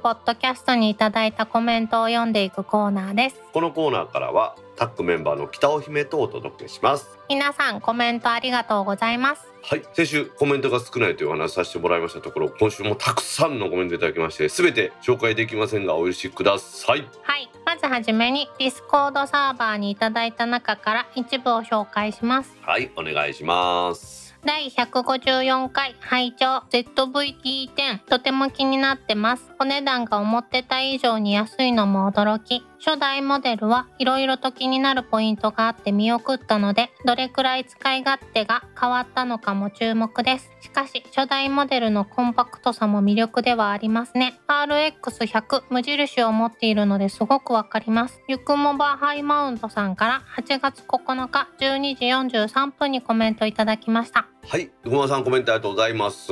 [0.07, 3.41] ポッドキャストにいただいたコメントを読んでいくコーナーです。
[3.51, 7.19] このコーナーからはタックメンバーの北尾姫とお届けします。
[7.27, 9.45] 皆さんコメントありがとうございます。
[9.63, 17.05] はい先週コメントが少ないというお話させてもらいましたところ今週もたくさんのコメントいただきまして全て紹介できませんがお許しください。
[17.23, 22.55] はいまずはじめにディスコードサーバーにいただいた中から一部を紹介します。
[22.61, 26.63] はいお願いします第154回拝聴。
[26.69, 29.51] ZV-E10 とても気になってます。
[29.59, 32.63] お値段が思ってた以上に安いのも驚き。
[32.79, 40.51] 初代モデルはいろいろと気になるポイントがあって見送ったのでどれくらい使い勝手が変わったのかも注目です。
[40.61, 44.39] しかし初代モデルのコンパクトさも魅力ではありますね。
[44.47, 48.21] RX100 無印を持っているのですごくわかります。
[48.27, 52.05] ゆくもばハイマウントさんから8月9日12時
[52.39, 54.27] 43分にコメントいただきました。
[54.49, 56.31] はいごまさんコメントありがとうございます。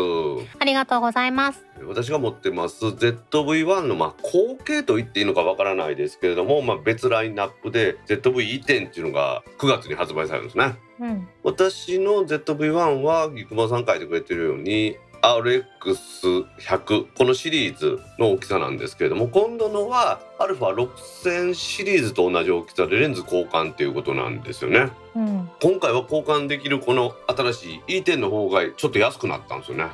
[0.57, 1.65] ありがとうございます。
[1.85, 10.75] 私が持ってます ZV-1 のまあ後継と言っていいのかわからないですけれども、まあ、別ラインナップで ZV-E10 っていうのが9月に発売されるんですね。
[11.01, 11.27] うん。
[11.43, 24.91] 私の ZV-1 はゆくまさん書いてくれてるように RX100 このシリーズの大きさなんですけれども今度のは α6000 シリーズと同じ大きさでレンズ交換っていうことなんですよね。
[25.15, 25.49] うん。
[25.61, 29.89] 今回は交換できるこの新しい E10 の方がちょっと安くなったんですよね。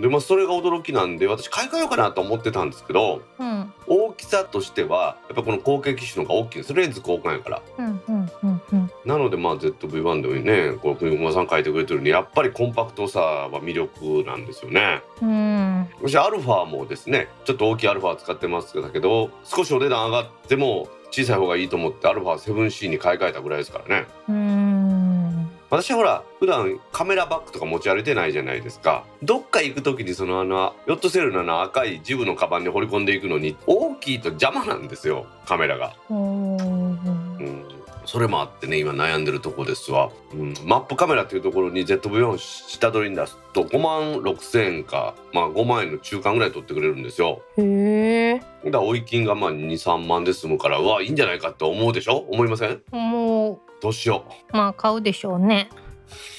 [0.00, 3.72] でまあそれが驚きなんで私買い替えようかなと思ってたんですけどうん。
[3.86, 6.74] 大きさとしてはやっぱこの後継機種の方が大きいんです。
[6.74, 7.62] レンズ交換やから。
[7.78, 15.00] うんうんうんうんなのでまあ ZV-1 でもねこう国駒さん書いてくれてるようにやっぱりコンパクトさは魅力なんですよね。
[15.22, 15.88] うん。
[16.02, 24.06] 私アルファもですねちょっと大きいアルファ使ってますけど少しお値段上がっても小さい方がいいと思ってアルファ 7C に買い替えたぐらいですからね。
[24.28, 25.50] うーん。
[25.70, 29.04] 私はほら普段カメラバッグとか持ち歩いてないじゃないですか。
[29.22, 37.64] どっか行く時にそのあのヨットセルのあの赤いジブのカバンに掘り込んでいくのに大きいと邪魔なんですよカメラが、うん、
[38.06, 47.42] それもあってね今悩んでるとこですわ、うん、マップカメラっていうところに ZV-4 を下取りに出すと5万6千円かまあ5万円の中間ぐらい取ってくれるんですよ。
[47.58, 48.70] へえ。
[48.70, 52.16] だ追い金がまあ23万で済むからうわいいんじゃないかって思うでしょ？
[52.30, 52.80] 思いません？
[52.92, 53.58] もう。
[53.82, 55.68] どうしよまあ買うでしょうね。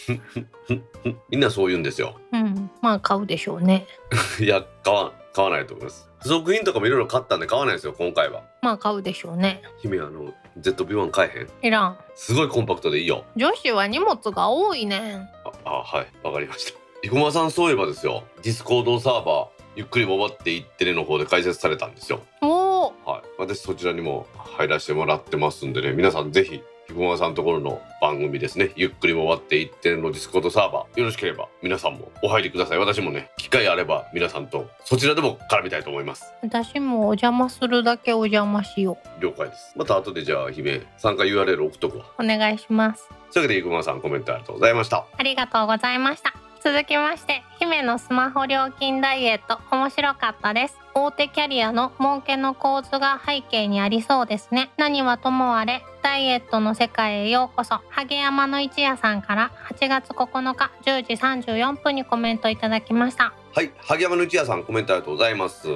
[0.10, 0.74] う
[1.30, 2.16] みんなそう言うんですよ。
[2.32, 3.86] うんまあ買うでしょうね。
[4.40, 6.10] いや買わ買わないと思います。
[6.20, 8.44] 付属品とかもいろいろ買ったんで買わないですよ今回は。
[8.64, 9.62] まあ買うでしょうね。
[9.82, 11.68] 姫あの ZV-1 買えへん？
[11.68, 11.98] いらん。
[12.16, 13.26] すごいコンパクトでいいよ。
[13.36, 15.30] 女子は荷物が多いねん。
[15.66, 16.08] ああはい。
[16.24, 16.80] わかりました。
[17.04, 18.24] 生駒さんそういえばですよ。
[18.42, 22.22] ディスコードサーバーゆっくり回っていってねの方で開設されたんですよ。
[22.42, 23.22] おおはい。
[23.38, 25.94] 私そちらにも入らせてもらってますんでね。
[25.94, 28.72] 皆さんぜひ生駒さんのところの番組ですね。
[28.76, 31.00] ゆっくり回っていってねのディスコードサーバー。
[31.00, 32.78] よろしければ皆さんもお入りください。
[32.78, 36.34] 私もね機会あれば皆さんとそちらでも絡みたいと思います。
[36.42, 39.74] 私もお邪魔するだけお邪魔しよ了解です。
[39.76, 42.24] また後でじゃあ姫参加 URL 送っとくわう。
[42.24, 43.10] お願いします。
[43.34, 45.06] というわけで生駒さんコメントありがとうございました。
[45.18, 49.60] ありがとうございました続きまして姫のスマホ料金ダイエット。
[49.76, 50.78] 面白かったです。
[50.94, 54.72] 大手キャリアの儲けの構図が背景にありそうですね。
[54.78, 57.80] 何はともあれダイエットの世界へようこそ。
[57.90, 61.14] 萩山の一夜さんから8月9日10時
[61.50, 63.34] 34分にコメントいただきました。
[63.54, 65.68] はい萩山の一夜さんコメントありがとうございます。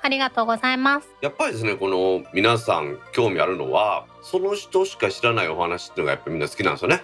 [0.00, 1.08] ありがとうございます。
[1.20, 7.02] やっぱりですねこの皆さん興味あるのはその人しか知らないお話っていうのがやっぱりみんな好きなんですよね。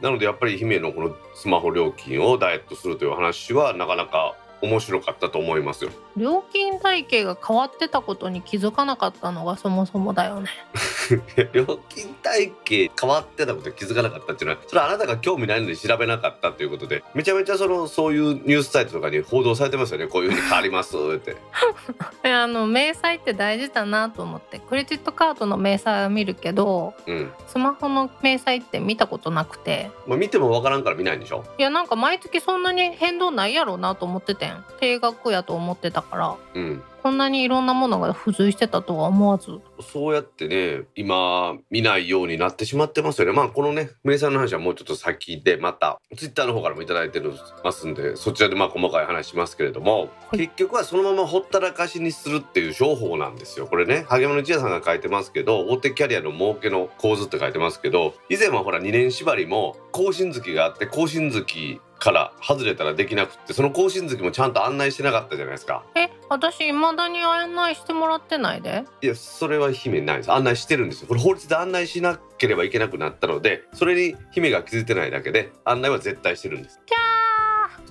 [0.00, 5.90] なのでやっぱり姫のこのスマホ料金をダイエットするという話はなかなか面白かったと思いますよ。
[6.16, 10.48] 料金体系が変わってたことに気づかなかったのがそもそもだよね。
[11.52, 20.06] 料金体系変わってたことに気づかなかったっていうのはそれはあなたが興味ないので調べなかったということでめちゃめちゃそのそういうニュースサイトとかに報道されてますよね。
[20.08, 21.36] こういうふうに変わりますって。
[22.24, 27.32] えあの明細って大事だなと思ってクレジットカードの明細は見るけどうん。
[27.46, 29.90] スマホの明細って見たことなくて。
[30.06, 31.44] まあ見てもわからんから見ないんでしょ？
[31.58, 34.64] いやなんか毎月そんなに変動ないやろうなと思っててん。
[34.80, 36.82] 定額やと思ってたからうん。
[37.02, 39.60] こんなにいろんなものが付随してたとは思わず。
[39.80, 43.32] そうやってね今見ないようになってしまってますよね。
[43.32, 47.22] まあこのね名産の話はもうちょっと先でまたツイッターの方からもいただいて
[47.64, 50.38] ますんでそちらでまあ細かい話しますけれども、はい。
[50.38, 53.66] 結局はそのままほったらかしにするっていう商法なんですよ。
[53.66, 65.84] これね萩山の一夜さんが書いてますけど大手キャリアの儲けの構図って書いてますけど以前はほら2年縛りも更新月があって更新月から外れたらできなくってその更新月もちゃんと案内してなかったじゃないですか。
[65.96, 68.84] え私未だに案内してもらってないで？
[69.02, 70.32] いやそれは姫ないです。
[70.32, 71.08] 案内してるんですよ。
[71.08, 76.80] これ法律で案内しなければいけなくなったのでそれに姫が気づいてないだけで案内は絶対してるんです。
[76.86, 77.17] キャ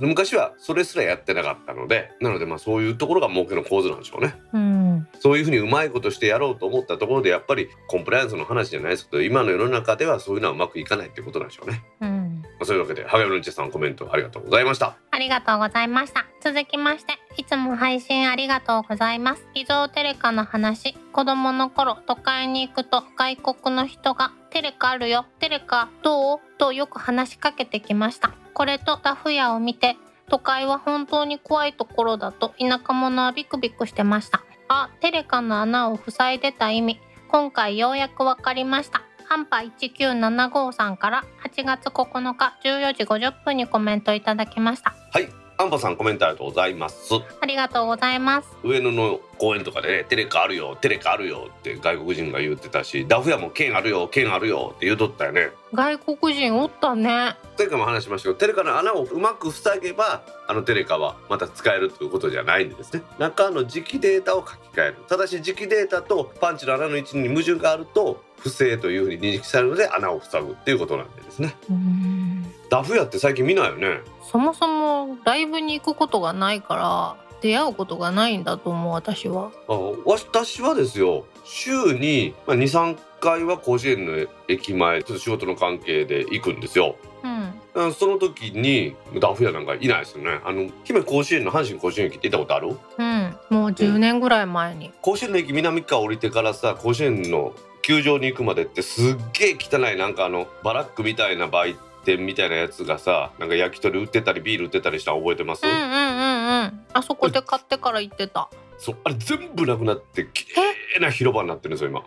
[0.01, 16.27] 昔はそれすらやってなかったのでなのでまあそういうところが儲けの構図なんでしょうねーうんそういうふうにうまいことしてやろうと思ったところでやっぱりコンプライアンスの話じゃないですけど今の世の中ではそういうのはうまくいかないってことなんでしょうね、うんまあ、そういうわけで萩山のんちさんコメントありがとうございましたありがとうございました。
[16.43, 19.43] 続きまして、いつも配信ありがとうございます。
[19.55, 20.93] 偽造テレカの話。
[21.11, 26.39] 子供の頃、都会に行くと外国の人が、テレカあるよ、テレカどう？
[26.59, 28.31] とよく話しかけてきました。
[28.57, 29.97] これとダフ屋を見て、
[30.29, 34.41] 都会は本当に怖いところだと田舎者はビクビクしてました。
[34.67, 36.99] あ、テレカの穴を塞いでた意味。
[37.27, 39.03] 今回ようやく分かりました。
[39.25, 44.95] ハンパ1975さんから8月9日14時50分にコメントいただきました。
[45.11, 47.09] はいアンパさんコメントありがとうございます
[47.41, 48.49] ありがとうございます。
[48.63, 57.35] 上野の公園とかでね「テレカあるよテレカあるよ」って外国人が言ってたしダフ屋も「剣あるよ剣あるよ」って言うとったよね外国人おったね。
[57.57, 72.56] 前回も話しましたけどテレカの穴をうまく塞げばあのテレカはまた使えるということじゃないんですね中の磁気データを書き換えるただし磁気データとパンチの穴の位置に矛盾があると不正というふうに認識されるので穴を塞ぐっていうことなんでですねうーん。
[72.69, 79.51] ダフ屋って最近見ないよねそもそもライブに行くことがないから出会うことがないんだと思う私は。
[79.67, 79.73] あ
[80.05, 87.53] 私はですよ週に23回は甲子園の駅前ちょっと仕事の関係で行くんですようん。
[87.75, 92.75] うんその時にダフ屋なんかいないですよねあの姫甲子園の阪神甲子園駅って行ったことある？
[92.97, 93.55] うん。
[93.55, 94.91] もう10年ぐらい前に。
[95.01, 97.53] 甲子園の駅南側降りてからさ甲子園の
[97.83, 106.85] 球場に行くまでってすっげえ汚いなんかあのバラックみたいな売店みたいなやつがさなんか焼き鳥売ってたりビール売ってたりしたの覚えてます、うんうんうんうん。
[106.93, 108.49] あそこで買ってから行ってた。
[108.77, 110.61] そうあれ全部なくなってきれ
[110.97, 112.03] いな広場になってるんですよ今、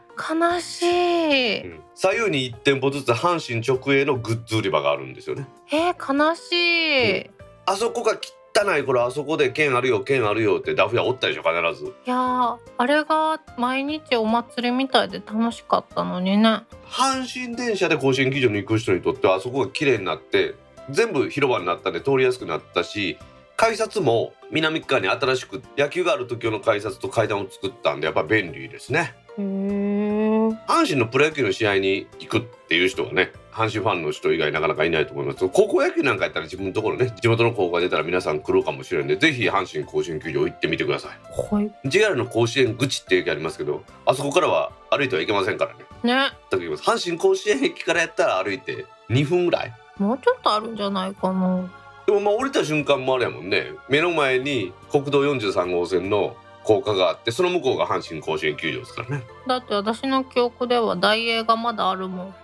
[0.55, 1.63] 悲しい。
[1.63, 7.21] うん左右に1店舗ずつ阪神直営のグッズ売り場があるんですよねえー、悲しい。
[7.23, 7.31] い
[7.67, 8.17] あそこが
[8.55, 11.93] 汚い頃あそこで剣あるよ剣あるよってダフ屋おったでしょ必ず。
[12.05, 16.65] やーあれが毎日お祭りみたいで楽しかったのにね。
[16.87, 20.55] 阪神電車で甲子園球場に行く人にとってはあそこが綺麗になって
[20.91, 23.17] 全部広場になったんで通りやすくなったし
[23.57, 29.15] 改札も南側に新しく野球がある時用の改札と階段を作ったんでやっぱ便利ですね。
[29.39, 30.31] へー。
[30.67, 41.11] 阪神のプロ野球の試合に行くっていう人はね阪神ファンの人以外なかなかいないと思います高校野球なんかやったら自分のところね地元の高校が出たら皆さん来るかもしれんでぜひ阪神甲子園球場行ってみてください
[41.53, 41.71] はい。
[41.85, 46.33] JR の甲子園口って駅ありますけどあそこからは歩いてはいけませんからねね。
[46.51, 51.71] 阪神甲子園駅からやったら歩いて2分ぐらいもうちょっとあるんじゃないかな。
[52.07, 62.35] でもまあ降りた瞬間もあれやもんね目の前に国道43号線の高架があってその向こうが阪神甲子園球場ですからねだって私の記憶では大英がまだあるもん。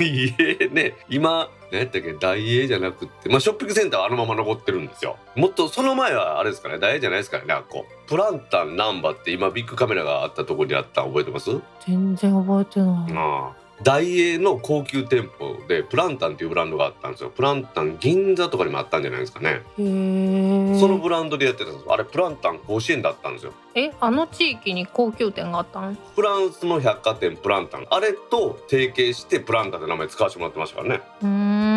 [0.00, 5.16] いえね今何やったっけ大英じゃなくってまあショッピングセンターはあのまま残ってるんですよ。
[5.34, 11.50] もっとその前はあれですからね大英じゃないですからねあっこプランタンナンバって今ビッグカメラがあったところにあったの覚えてます？
[11.86, 13.12] 全然覚えてない。
[13.14, 17.30] ああ大英の高級店舗でプランタンっていうブランドがあったんですよ。
[17.30, 19.62] プランタン銀座とかにもあったんじゃないですかね。
[19.76, 21.84] そのブランドでやってたんです。
[21.88, 23.52] あれプランタン甲子園だったんですよ。
[23.74, 25.98] えあの地域に高級店があったん？
[26.14, 27.86] フランスの百貨店プランタン。
[27.90, 31.02] あれと提携してプランタンって名前使わせてもらってましたからね。
[31.22, 31.75] うーん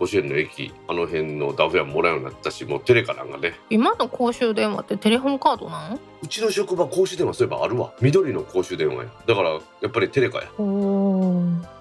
[0.00, 3.54] 甲子園の駅あの辺のダフ屋ももらうようになったしもうテレカなんかね。
[3.68, 6.00] 今の公衆電話ってテレホンカードなん？
[6.22, 7.92] うちの職場公衆電話そういえばあるわ。
[8.00, 9.10] 緑の公衆電話や。
[9.26, 10.50] だからやっぱりテレカや。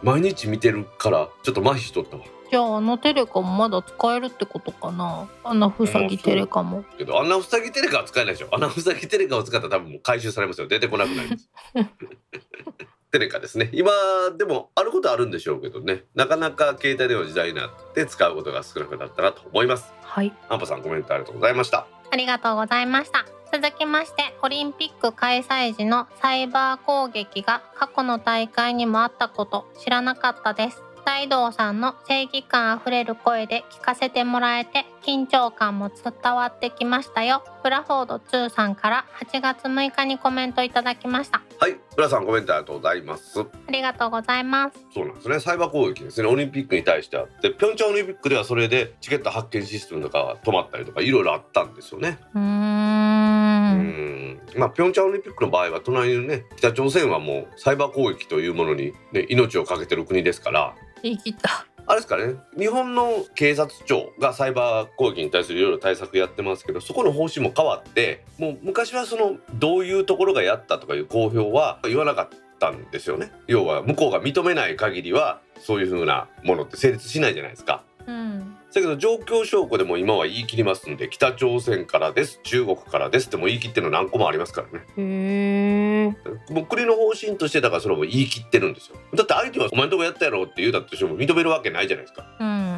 [0.03, 2.23] 毎日見てるからちょっと麻痺しとったわ。
[2.51, 5.29] じゃああのテレカもまだ使えるってことかな？
[5.45, 6.83] あんなふさぎテレカも。
[6.97, 8.49] けどあんなふさぎテレカは使えないでしょ。
[8.51, 10.67] あんなふさぎテレカを使ったら多分もう回収されますよ。
[10.67, 11.49] 出てこなくなります
[13.11, 13.69] テレカですね。
[13.73, 13.91] 今
[14.37, 16.03] でもあることはあるんでしょうけどね。
[16.15, 19.91] なかなか携帯電話時代になって使うことが少なくなったなと思います。
[20.01, 20.33] はい。
[20.49, 21.87] アンパさんコメントありがとうございました。
[22.11, 23.25] ありがとうございました。
[23.51, 37.43] 続きましてオリンピック開催時のサイバー攻撃が過去の大会にもあったこと知らなかったです大道さんの正義感あふれる声で聞かせてもらえて緊張感も伝わってきましたよ。
[37.63, 41.41] ブラフォード2さんから8月6日にコメントいただきました。
[41.59, 43.41] はい浦さんコメントありがとうございます。
[43.41, 44.85] ありがとうございます。
[44.93, 45.39] そうなんですね。
[45.39, 46.27] サイバー攻撃ですね。
[46.27, 52.19] オリンピックに対してあってピョンチャンオリンピックではそれでチケット発券システムとか止まったりとかいろいろあったんですよね。
[52.35, 54.39] うん。
[54.57, 61.65] まあピョンチャンオリンピックの場合は隣のね北朝鮮はもうサイバー攻撃というものに、ね、命を懸けてる国ですから言い切った。
[61.89, 62.35] あれですかね。
[62.55, 72.29] 日本の警察庁がサイバー攻撃に対するいろいろ対策やってますけどそこの方針も変わってもう昔はそのどういうところがやったとかいう公表は言わなかっ
[72.59, 73.31] たんですよね。
[73.47, 77.83] 要は向こうが認めない限りはそういうふうなものって成立しないじゃないですか。
[78.05, 84.85] うんだけど状況証拠でも今は言い切りますんで北朝鮮からです中国からですってもう言い切ってるの何個もありますからね。
[84.97, 86.15] へ
[86.49, 88.95] えもう国の方針としてだからそれも言い切ってるんですよ。
[89.15, 92.25] だって相手はお前のとこやったやろって言うたとしても認めるわけないじゃないですか。
[92.39, 92.68] うん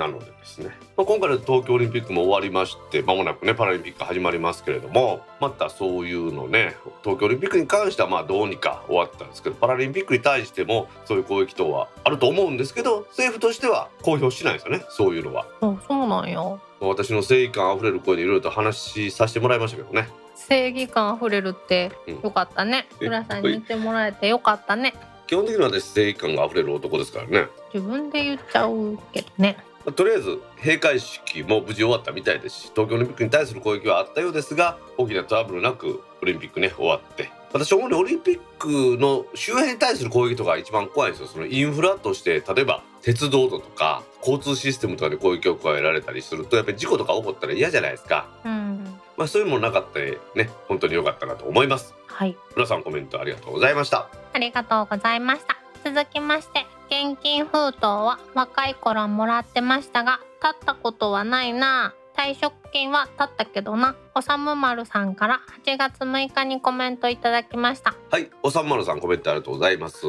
[0.00, 6.74] なのでですね、まあ、今回の東京オリンピックも終わりまして間もなくねパラリンピック始まりますけれどもまたそういうのね
[7.04, 15.46] 東京オリンピックに関してはまあどうにか終わったんですけどパラリンピックに対してもそういう攻撃等はあると思うんですけど政府としては公表しないですよねそういうのは。
[15.60, 16.40] あそうなんや。
[16.80, 20.08] 私の正義感あふれる声でいろいろと話しさせてもらいましたけどね。
[20.34, 22.20] 正義感あふれるってうん。
[22.20, 22.88] よかったね。
[23.02, 24.94] え浦さんに言ってもらえてよかったね。
[25.26, 27.46] 基本的には私正義感があふれる男ですからね。
[27.72, 29.56] 自分で言っちゃうけどね。
[29.58, 37.30] まあとりあえず閉会式も無事終わったみたいですし東京オリンピックに対する攻撃はあったようですが大きなトラブルなくオリンピックね終わって。
[37.52, 41.26] 私主にオリンピックの周辺に対する攻撃とかが一番怖いんですよ。
[41.26, 48.28] そのインフラとして例えば鉄道とか交通システムとかで攻撃を加えられたりするとやっぱり事故とか起こったら嫌じゃないですか。
[48.44, 48.84] うん
[49.16, 51.94] まあそういうものなかったでね本当に良かったなと思います。
[52.06, 52.36] はい。
[52.54, 54.08] 皆さんコメントありがとうございました。
[54.32, 55.56] ありがとうございました。
[55.82, 61.94] 続きまして現金封筒は若い頃もらってましたが立ったことはないな。
[62.16, 63.94] 退職金は立ったけどな。
[64.16, 67.94] おさむまるさんから8月6日にコメントいただきました。
[68.10, 70.04] はいおさんまるさんコメントありがとうございます。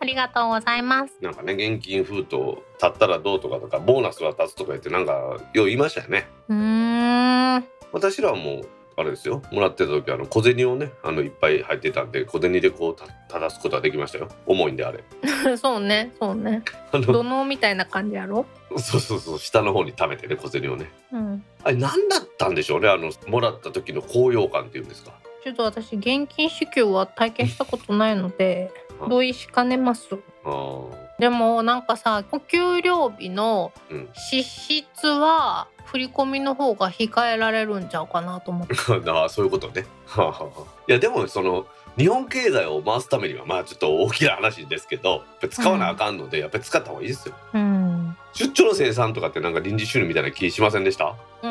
[0.00, 1.14] ありがとうございます。
[1.20, 5.12] なんかね現金封筒立ったらどうとかとかボーナスは立つとか言ってなんか
[5.54, 6.26] よう言いましたよね。
[6.48, 7.64] うーん。
[7.92, 8.68] 私らはもう
[8.98, 9.42] あれですよ。
[9.52, 14.28] もらってた時あの小銭をねあのいっぱい入ってたんで小銭でこうた正すことはできましたよ。
[14.46, 15.04] 重いんであれ。
[15.58, 16.62] そうねそうね。
[16.92, 18.46] あの土のみたいな感じやろ？
[18.78, 19.38] そうそうそう。
[19.38, 20.90] 下の方に貯めてね小銭をね。
[21.12, 21.44] うん。
[21.62, 25.12] あれ何だったんでしょうねあのもらった時の高揚感っていうんですか？
[25.44, 29.08] ちょっと私現金支給は体験したことないので あ。
[29.08, 30.08] 同意しかねます。
[30.44, 34.08] あーでもなんかさお給料日のうん。
[34.14, 38.74] 支出は振り込みの方が控えられるんちゃうかなと思って。
[39.10, 39.86] ああそういうことね。
[40.06, 40.60] はあはあはあ。
[40.88, 47.34] いやでもその日本経済を回すためにはまあちょっと大きな話ですけどやっぱり使わなあかんので、やっぱり使った方がいいですよ。
[47.54, 48.16] うん。
[48.34, 51.14] 出張の生産とかってなんか臨時収入みたいな気しませんでした？
[51.42, 51.48] うー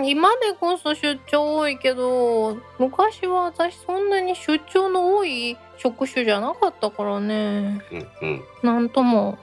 [0.00, 8.44] ん今でこそ出張多いけど昔は私そんなに出張の多い職種じゃなかったからねうんうん。
[8.62, 9.38] なんとも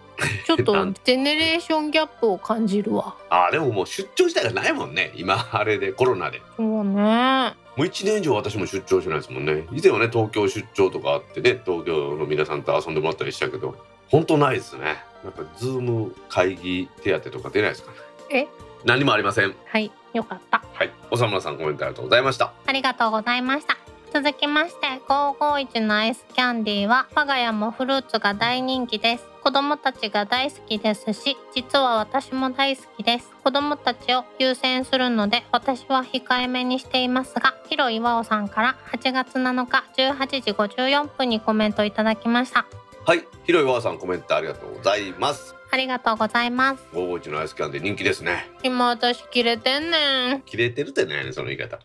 [0.46, 6.42] ちょっと なんジェネレーションギャップを感じるわああでももう出張自体がないもんね今あれでコロナで。
[6.58, 9.68] そうねもう1年以上私も出張してないですもんね。
[9.72, 13.76] 以前はね東京出張とかあってね東京の皆さんと遊んでもらったりしたけど
[14.10, 14.98] 本当ないですね。
[15.24, 17.98] やっぱズーム会議手当とか出ないですかね。
[18.32, 18.48] え？
[18.88, 19.54] 何もありません。
[19.66, 20.92] はいよかったはい。
[21.12, 22.54] おさむらさんコメントありがとうございました。
[22.66, 23.78] ありがとうございました。
[24.14, 29.26] 続きまして、551のアイスキャンディーは、我が家もフルーツが大人気です。
[29.44, 33.30] 子供たちが大好きですし、実は私も大好きです。
[33.44, 42.66] 子供たちを優先するので、私は控えめにしていますが、ヒロイワオさんから8月7日18時54分にコメントいただきました。
[43.08, 45.56] はい広いわさんコメントありがとうございます。
[45.72, 46.84] ありがとうございます。
[46.92, 48.50] 551のアイスキャンデー人気ですね。
[48.64, 50.42] 今私切れてんねん。
[50.42, 51.80] 切れてるってねその言い方。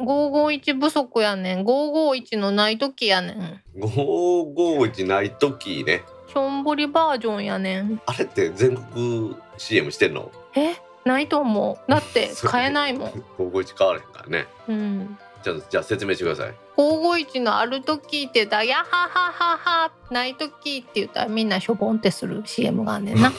[0.00, 1.64] 551不足やねん。
[1.64, 3.80] 551のない時やねん。
[3.80, 6.02] 551ない時ね。
[6.26, 8.02] しょんぼりバージョンやねん。
[8.06, 10.32] あれって全国 CM してんの？
[10.56, 10.74] え？
[11.04, 11.88] ないと思う。
[11.88, 13.10] だって買えないもん。
[13.38, 14.48] 551買われへんからね。
[14.66, 16.54] うんじゃあじゃあ説明してください。
[16.76, 23.32] 551のある時って言ったら「やはははは」ない時って言ったらみんなしょぼんってする CM があんねんな。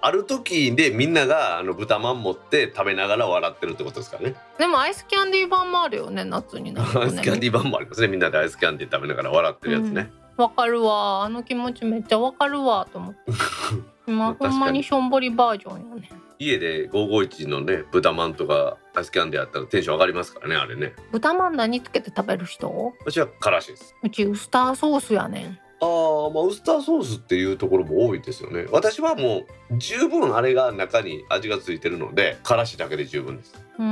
[0.00, 4.34] ある時でみんながあの豚まん持って食べながら笑ってるってことですかね。
[4.58, 8.08] でもアイスキャンディー版もあるよね夏になるとアイスキャンディー版もありますね。
[8.08, 11.24] みんなでアイスキャンディー食べながら笑ってるやつね、わかるわ。
[11.24, 13.20] あの気持ちめっちゃわかるわと思って。
[14.06, 14.50] 今確かに。
[14.50, 20.94] ほんまにしょんぼりバージョンよね家で551のね豚まんとかアイスキャンディーあったらテンション上がりますからねあれね。
[21.10, 22.94] 豚まん何つけて食べる人？
[23.00, 23.94] 私はからしです。
[24.02, 25.58] うちウスターソースやねん。
[25.80, 28.66] あーまあウスターソースっていうところも多いですよね。
[28.70, 33.54] 私はもう十分あれが中に味がついてるのでからしだけで十分です。
[33.78, 33.82] う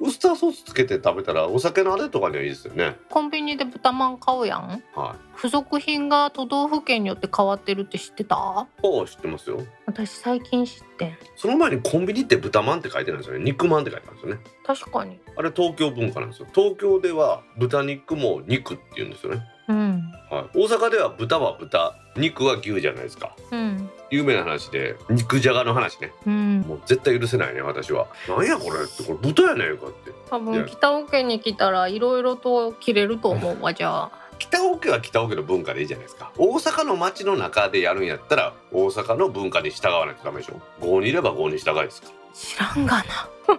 [0.00, 2.96] ウスターソースつけて食べたらお酒のあれとかにはいいですよね。
[3.10, 4.82] コンビニで豚まん買うやん？
[4.94, 5.36] はい。
[5.36, 8.66] 付属品が都道府県によって変わってるって知ってた？
[8.82, 9.60] お知ってますよ。
[9.86, 11.18] 私最近知ってん。
[11.36, 13.44] その前にコンビニって豚まんって書いてないんですよね。
[13.44, 14.40] 肉まんって書いてあるんですよね。
[14.64, 15.20] 確かに。
[15.36, 16.48] あれ東京文化なんですよ。
[16.54, 19.42] 東京では豚肉も肉って言うんですよね。
[19.68, 20.12] うん。
[20.30, 23.34] はい、大阪では豚は豚肉は牛じゃないですか。
[23.50, 23.90] うん。
[24.10, 26.12] 有名な話で肉じゃがの話ね。
[26.26, 26.60] うん。
[26.60, 28.06] もう絶対許せないね私は。
[28.28, 30.12] なんやこれってこれ豚やねんかって。
[30.30, 34.10] 多分北尾家に来たらいろいろと切れると思うわじゃあ。
[34.38, 36.30] 北オケは北オケの文化でいいじゃないですか。
[36.38, 40.60] 大阪の街の中でやるんやったら大阪の文化に従わないとダメでしょ。
[40.80, 42.08] 郷にいれば郷に従いですか。
[42.34, 43.04] 知らんがな。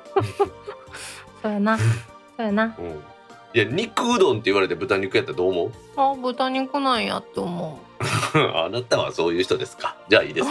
[1.41, 1.77] そうやな。
[1.77, 1.83] そ
[2.37, 2.65] うやな。
[2.65, 2.93] ら、うん、い
[3.53, 5.71] や肉うどんって言われて豚肉やったらどう思う？
[5.97, 7.79] あ豚肉なんやって思
[8.55, 9.95] あなたはそういう人ですか？
[10.09, 10.47] じゃあいいです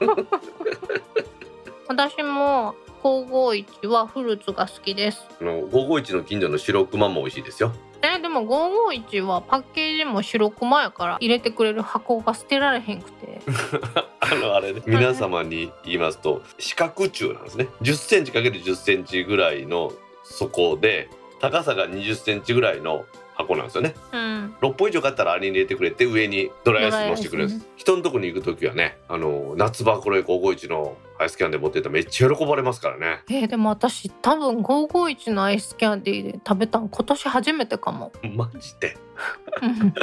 [0.00, 0.06] う
[1.88, 5.26] 私も551はフルーツが好きです。
[5.40, 7.72] あの551の近所の白熊も美味しいですよ。
[8.02, 13.40] えでも551はパッケージも白熊やから入れてくれる箱が捨てられへんくて。
[14.20, 17.68] あのあれね皆様に言いますと四角柱なんですね。
[17.82, 19.92] 1 0センチ ×1 0センチぐらいの
[20.24, 23.94] 底で高さが2 0センチぐらいの箱なんですよね。
[24.12, 24.54] うん。
[24.60, 33.22] 6本以上買ったらあれに入れてくれて上にドライアイス乗せてくれるんです、ド人のとこに行く時はねあの夏場これ551のアイスキャンデー持ってったらめっちゃ喜ばれますからね。
[33.30, 38.12] えーでも私多分551のアイスキャンディーで食べたん今年初めてかも。
[38.34, 38.96] マジで？
[39.62, 39.94] う ん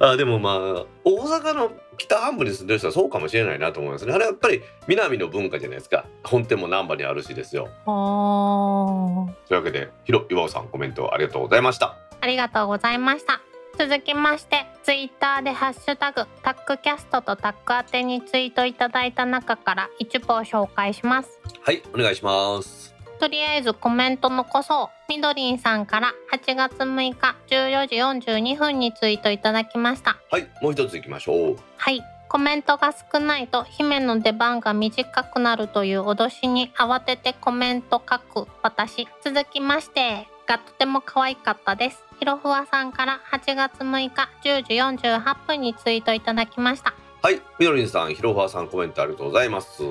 [0.00, 0.56] あでもまあ
[1.04, 4.12] 大阪の北半分に住んでる人はそうかもしれないなと思いますね。
[4.12, 6.04] あれはやっぱり南の文化じゃないですか。
[6.24, 7.68] 本店も難波にあるしですよ。
[7.84, 13.40] というわけでひろ岩尾さんコメントありがとうございましたありがとうございました。
[13.78, 21.38] 続きましてツイッターでハッシュタグタックキャストとタック宛てにツイートいただいた中から一部を紹介します。
[21.62, 22.94] はいお願いします。
[23.18, 30.18] とりあえずコメント残そうみどりんさんから8月6日14時42分にツイートいただきました。
[30.30, 31.56] はいもう一ついきましょう。
[31.76, 39.08] はいコメントが少ないと姫の出番が短くなるという脅しに慌ててコメント書く私。
[39.24, 42.02] 続きましてがとても可愛かったです。
[42.18, 44.74] ひろふわさんから8月6日10時
[45.08, 46.92] 48分にツイートいただきました。
[47.22, 49.84] はいみどりんさんひろふわさんコメントありがとうございます。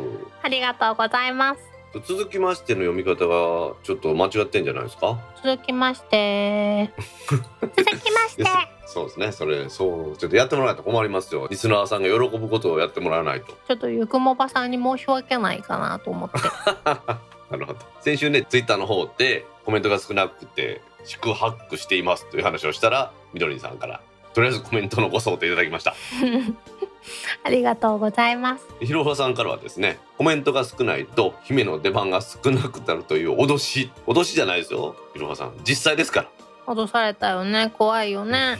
[0.43, 1.61] ありがとうございます。
[2.05, 5.17] 続きましての読み方がちょっと間違ってんじゃないですか？
[5.41, 6.91] 続きまして。
[7.61, 8.43] 続きまして。
[8.85, 9.31] そうですね。
[9.31, 11.47] それそうちょっとやってもらわないと困りますよ。
[11.49, 13.53] リスナーさんが喜ぶことをやってもらわないと。
[13.67, 16.37] ちょっとゆくもばさんに申し訳ないかなと思って。
[17.49, 17.79] なるほど。
[18.01, 24.01] 先週ねツイッターの方でコメントが少なくて四苦八苦していますという話をしたらみどりんさんから
[24.33, 25.93] とりあえずコメント残そうといただきました。
[27.43, 28.65] ありがとうございます。
[28.81, 35.53] ひろはさんからはですねコメントが少ないと姫の出番が少なくなるという脅し脅しじゃないですよひろはさん。
[35.63, 36.29] 実際ですから。
[36.65, 37.71] 脅されたよね。
[37.77, 38.57] 怖いよね。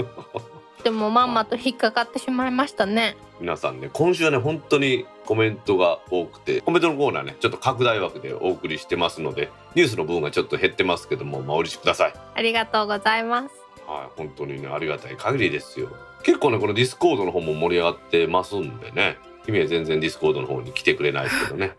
[0.84, 3.16] でもまんまと引っかかってしまいましたね。
[3.40, 12.14] 皆さんね今週はね本当にコメントが多くてコメントのコーナーねちょっと拡大枠でお送りしてますのでニュースの分はちょっと減ってますけどもまあお許しください。
[12.34, 13.54] ありがとうございます。
[13.86, 15.88] はい本当にねありがたい限りですよ。
[16.22, 19.18] 結構ねこのディスコードの方も盛り上がってますんでね。
[19.46, 21.72] 姫は全然ディスコードの方に来てくれないですけどね。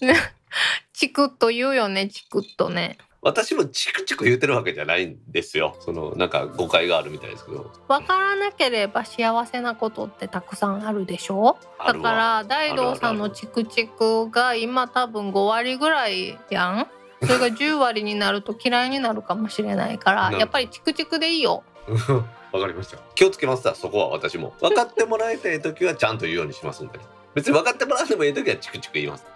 [0.00, 0.14] ね。
[0.92, 5.76] チクッと言うよねチクッとね私もチクチク言ってるわけじゃないんですよ。
[5.80, 7.70] そのなんか誤解があるみたいですけど。
[7.88, 11.58] 分からなければ幸せなことってたくさんあるでしょ？
[11.84, 16.86] だから大道さんのチクチクが今多分5割ぐらいやん。
[17.20, 21.64] それが10割になると嫌いになるかもしれないからやっぱりチクチクでいいよ。
[22.52, 22.98] わかりました。
[23.16, 24.54] 気をつけますさそこは私も。
[24.60, 27.00] 分かってもらいたい時はちゃんと言うようにしますんで。
[27.34, 29.26] 別に分かってもらってもいい時はチクチク言います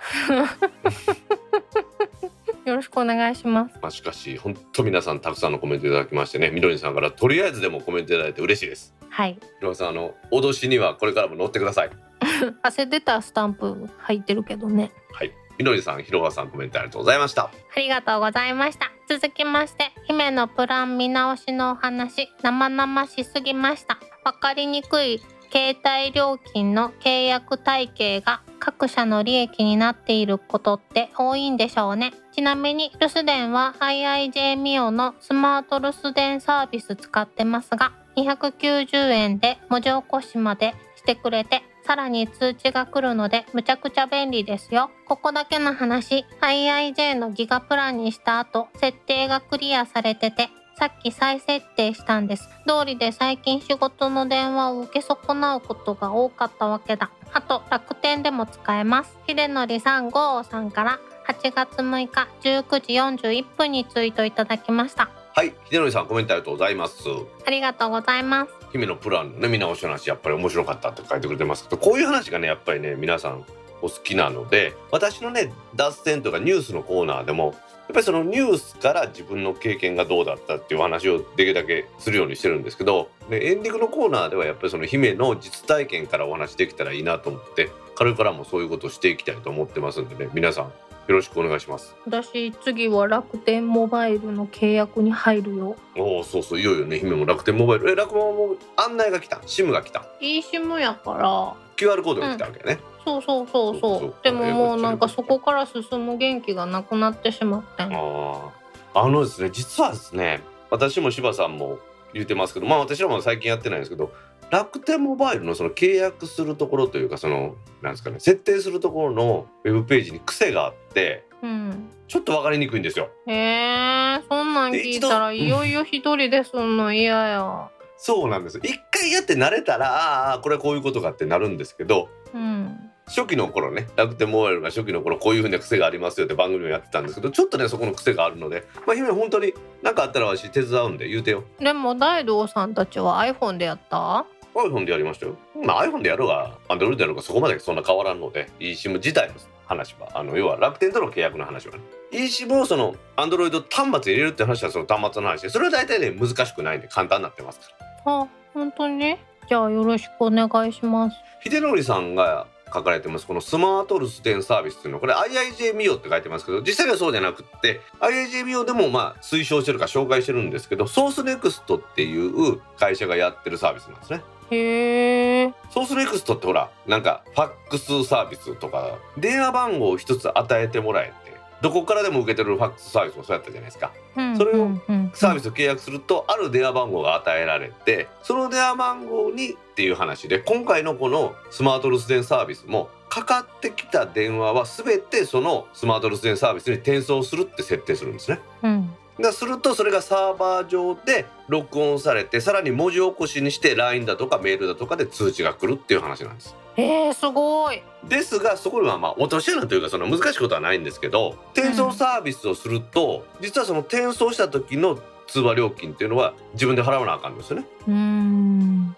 [2.64, 3.78] よろしくお願いします。
[3.82, 8.94] まあしかし本当皆さんたくさんのコメントいただきましてねみどりさんからとりあえずでもコメントいただいて嬉しいです。
[9.08, 9.34] はい。
[9.34, 11.90] ひろさんあの脅しにはこれからも乗ってください。
[12.62, 14.92] 汗出たスタンプ入ってるけどね。
[15.12, 15.32] はい。
[15.58, 17.44] みどりさんひろはさんコメントありがとうございました。
[17.44, 18.90] ありがとうございました。
[19.08, 23.98] 続きまして姫のプラン見直しのお話生々しすぎました。
[24.24, 25.20] わかりにくい
[25.52, 32.14] 携帯料金の契約体系が各社の利益になっていることって多いんでしょうね。
[32.32, 44.90] ちなみに留守電は IIJ ミオのスマート留守電サービス使ってますが290円で文字起こしまでしてくれてさらに通知が来るのでむちゃくちゃ便利ですよ。
[45.06, 50.48] ここだけの話 IIJ のギガプランにした後設定がクリアされてて
[50.78, 52.48] さっき再設定したんです。
[52.66, 57.10] 通りで最近仕事の電話を受け損なうことが多かったわけだ。
[57.32, 59.16] あと楽天でも使えます。
[59.28, 62.94] 秀則さん5さんから8月6日19時
[63.28, 65.10] 41分にツイートいただきました。
[65.34, 67.04] はい秀則さんコメントありがとうございます。
[67.46, 68.52] ありがとうございます。
[68.72, 73.44] 姫のプランのね見直しの話やっぱり面白かったって書いてくれてますけどこういう話がねやっぱりね皆さん
[73.82, 90.30] お好きなので私のね脱線とかニュースのコーナーでもやっぱりそのニュースから自分の経験がどうだったっていう話をできるだけするようにしてるんですけどでエンディングのコーナーではやっぱりその姫の実体験からお話できたらいいなと思ってこれからもそういうことをしていきたいと思ってますんでね。
[90.32, 90.64] 皆さん
[91.08, 91.94] よろしくお願いします。
[92.06, 95.76] 私次は楽天モバイルの契約に入るよ。
[95.96, 96.98] おおそうそういよいよね。
[96.98, 97.90] 姫も楽天モバイル。
[97.90, 99.36] え楽天も案内が来た。
[99.38, 100.04] SIM が来た。
[100.20, 101.54] eSIM やから。
[101.76, 104.14] QR コードが来たわけね、そうそうそうそうそうそう。
[104.22, 108.52] でももうなんかそこから進む元気がなくなってしまってんあ
[108.94, 111.78] ああのですね実はですね私も柴さんも
[112.12, 114.12] 言ってますけどまあ私らも最近やってないんですけど
[114.50, 121.88] 楽天モバイルのその契約するところというかそのなんですかね設定するところのウェブページに癖があってうん。
[122.06, 123.08] ちょっと分かりにくいんですよ。
[123.26, 127.70] へえそんなん聞いたらいよいよ一人ですんの嫌や。
[127.96, 128.58] そうなんです。
[128.58, 141.44] 一回やって慣れたらああこれはこういうことかってなるんですけどうん初期の頃ね楽天モバイルが初期の頃こういうふうな癖がありますよって番組をやってたんですけどちょっとねそこの癖があるのでまあ姫本当に何かあったら私手伝うんで言うてよ。
[141.58, 144.24] でも大道さんたちは iPhone でやった
[144.54, 145.36] ？iPhone でやりましたよ。
[145.64, 149.34] まあ iPhone でやろうが Android でやろうがそこまでそんな変わらんので eSIM 自体の
[149.66, 151.80] 話はあの要は楽天との契約の話はね。
[152.12, 157.66] eSIM をその Android 端末入れるって話はその端末の話でそれは大体ね難しくないんで簡単になってますか
[158.06, 158.12] ら。
[158.12, 159.16] あ本当に？
[159.48, 161.16] じゃあよろしくお願いします。
[161.42, 163.26] 秀則さんが書かれてます。
[163.26, 174.22] このスマート留守電サービスっていうのはこれ IIJ ミオって書いてますけど実際にはそうじゃなくって IIJ ミオでもまあ推奨してるか紹介してるんですけどソースネクストっていう会社がやってるサービスなんですね。
[174.50, 181.21] へえソースネクストってほらなんかファックスサービスとか電話番号を一つ与えてもらえて
[181.62, 183.92] どこからでも受け取れるファックスサービスもそうやったじゃないですか。
[184.36, 184.68] それを
[185.14, 198.40] サービスを契約するとある電話番号が与えられてその電話番号にっていう話で今回のこのスマート留守電サービスもかかってきた電話は全てそのスマート留守電サービスに転送するって設定するんですね。
[198.62, 206.54] うんがするとそれがサーバー上で録音されてさらに文字起こしにして LINE だとかメールだとかで通知が来るっていう話なんです。
[206.76, 214.98] えー、すごいですがそこにはまあ落とし穴というかその難しいことはないんですけど転送サービスをすると、実はその転送した時の
[215.32, 217.66] 通話料金っていうのは自分で払わなあかんですよね。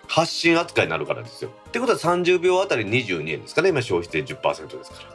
[0.09, 1.51] 発信扱いになるからですよ。
[1.69, 3.69] ってことは30秒あたり22円ですかね。
[3.69, 5.15] 今消費税10%ですから。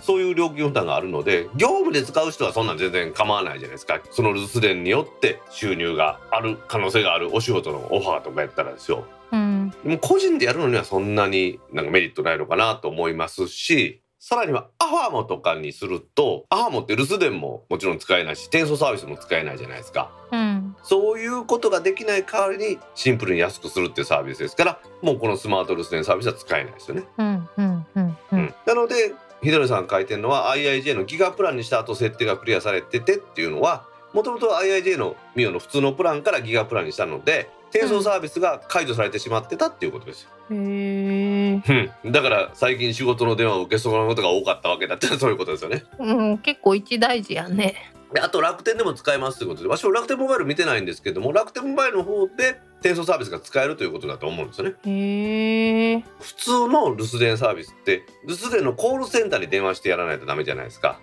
[0.00, 4.00] そういう料金負担があるので業務で使う人はそんなん全然構わないじゃないですか。
[4.12, 9.04] その留守電によって収入がある可能性があるお仕事のオファーとかやったらですよ。
[9.32, 9.70] うん。
[9.84, 20.12] でも個人でやるのにはそんなになんかメリットないのかなと思いますしさらにはアファモとかにするとアファモって留守電ももちろん使えないし転送サービスも使えないじゃないですか。
[20.30, 20.76] うん。
[20.84, 28.38] そういうことができない代わりにシンプルに安くするっていうサービスですからもうこのスマート留守電サービスは使えないですよね、うんうんうんううん。
[28.42, 29.12] ん、なので
[29.42, 41.62] ひどりさんが書いてるのは IIJ のギガプランにした後設定がクリアされててっていうのはもともと IIJ のミオの普通のプランからギガプランにしたので転送サービスが解除されてしまってたっていうことですようん、
[42.12, 45.84] だから最近仕事の電話を受けそうなことが多かったわけだってそういうことですよね。
[45.98, 47.74] うん結構一大事やね
[48.12, 56.04] であと楽天でも使えますということで私も楽天モバイル見てないんですけども楽天モバイルの方で転送サービスが使えるということだと思うんですよね。
[56.20, 61.00] 普通の留守電サービスって留守電のコールセンターに電話してやらないとダメじゃないですか。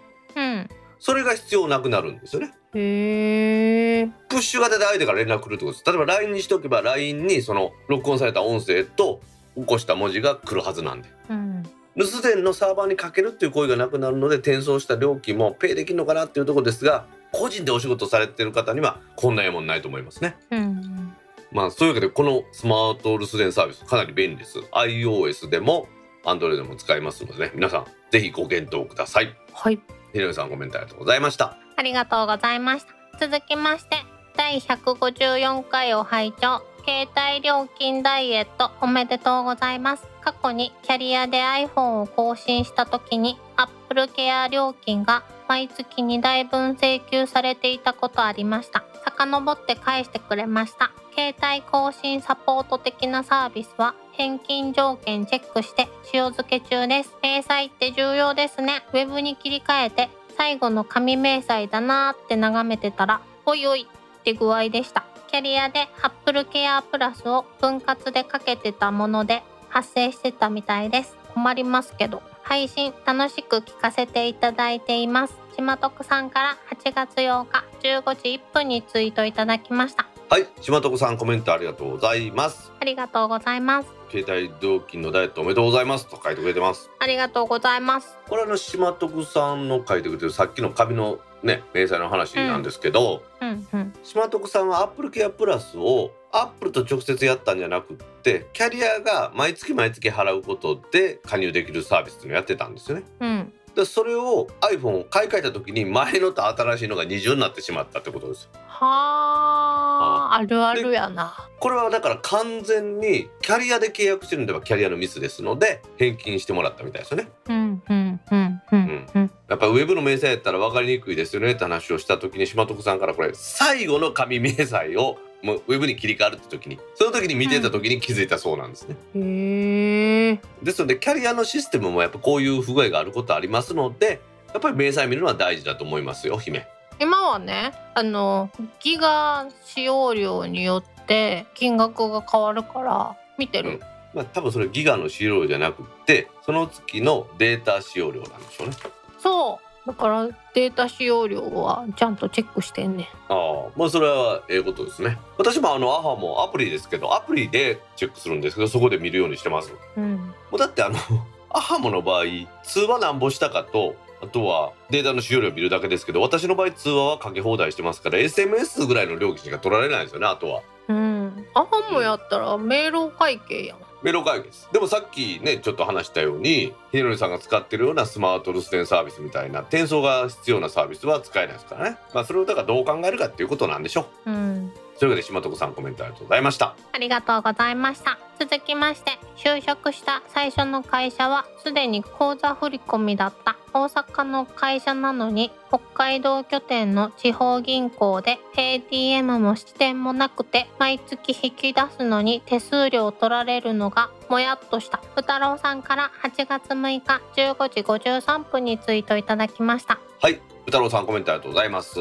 [0.99, 4.07] うんそれが必要なくなるんですよねへえ。
[4.27, 9.21] プッシュ型で相手から連絡来るってことです例えば LINE にしとけば LINE にその録音された音声と
[9.55, 11.63] 起こした文字が来るはずなんでうん。
[11.95, 21.13] 留守電のサーバーにかけるっていう行為がなくなるので転送した料金もペイできるのかなっていうところですが個人でお仕事されてる方にはこんなええもんないと思いますねうん。
[21.51, 25.87] まあそういうわけでこのスマート留守電サービスかなり便利です iOS でも
[26.25, 29.79] Android でも使えますのでね皆さんぜひご検討くださいはい。
[30.13, 32.93] ひろみさんコメントありがとうございましたありがとうございました。
[33.25, 33.95] 続きまして、
[34.35, 36.61] 第154回を拝聴。
[36.85, 40.05] 携帯料金ダイエットおめでとうございます。
[40.21, 48.83] 過去にキャリアで iPhone を更新した時に Apple Care 料金が毎月2台分請求されていたことありました。
[49.05, 50.91] 遡って返してくれました。
[51.19, 57.13] 携帯更新サポート的なサービスは返金条件チェックして塩漬け中です。
[57.21, 58.83] 明細って重要ですね。
[58.93, 60.07] ウェブに切り替えて
[60.37, 65.03] 最後の紙明細だなーって眺めてたら、おいおいって具合でした。
[65.27, 71.17] キャリアで Apple Care プラスを分割でかけてたもので発生してたみたいです。
[71.33, 72.23] 困りますけど。
[72.43, 75.35] 配信楽しく聞かせていただいています。
[75.55, 80.08] 島徳さんから8月8日15時1分にツイートいただきました。
[80.31, 83.89] はい島徳さんコメントありがとうございますありがとうございます。
[84.11, 88.15] 携帯料金のダイエットおめでとうございますと書いてくれてますありがとうございます。
[88.27, 93.93] これあの島徳さんの書いてくれてるさっきの紙のね明細の話なんですけど、うんうん。
[94.03, 103.53] 島徳さんは Apple Care プラスを Apple と直接やったんじゃなくってキャリアが毎月毎月払うことで加入できるサービスっていうのをやってたんですよねうん。
[103.79, 111.35] でそれを iPhone を買い替えた時に前のと新しいのが二重になってしまったってことですよはあ、あるあるやな。
[111.59, 119.31] これはだから完全にキャリアで契約してるんではキャリアのミスですので返金してもらったみたいですよねうんうんうんうんうん。
[119.49, 130.41] やっぱウェブの明細やったら分かりにくいですよねって話をした時に島徳さんからこれ最後の紙明細をもうウェブに切り替わるって時にその時に見てた時に気づいたそうなんですね。
[130.63, 134.21] ですのでキャリアのシステムもやっぱこういう不具合があることありますので
[134.53, 136.67] やっぱり明細見るのは大事だと思いますよ姫
[137.01, 138.49] 今はね、あの
[138.81, 143.79] ギガ使用量によって金額が変わるから見てる。
[144.13, 148.73] まあ多分それギガの使用量じゃなくってその月のデータ使用量なんでしょうね
[149.17, 149.68] そう。
[149.87, 153.05] だからデータ使用量はちゃんとチェックしてんねん。
[153.33, 160.15] ああまあそれはええことですね私もあのアハもアプリですけどアプリでチェックするんですけどそこで見るようにしてますうん。
[160.17, 160.97] もうだってあの
[161.51, 162.23] アハモの場合
[162.63, 171.45] 通話なんぼしたかとあとはデータの使用量を見るだけですけど私の場合通話はかけ放題してますから SMS ぐらいの料金しか取られないんですよねあとはうん。
[171.53, 173.77] アハもやったら明朗会計やん。
[174.01, 174.69] メロ会議です。
[174.71, 181.97] でもさっきねちょっと話したようにひろりさんが使ってるようなスマート留守電サービスみたいな転送が必要なサービスは使えないですからね。
[182.13, 184.31] まあそれをだからどう考えるかっていうことなんでしょう。
[184.31, 184.71] うん。
[184.99, 188.19] というわけで島徳さんコメントありがとうございましたありがとうございました。
[188.39, 205.01] 続きまして、就職した最初の会社はすでに口座振込だった大阪の会社なのに北海道拠点の地方銀行で ATM も支店もなくて毎月引き出すのに手数料取られるのがもやっとした。
[205.15, 209.99] ふたろうさんから8月6日15時53分にツイートいただきました。
[210.21, 211.99] はい歌郎さんコメントありがとうございます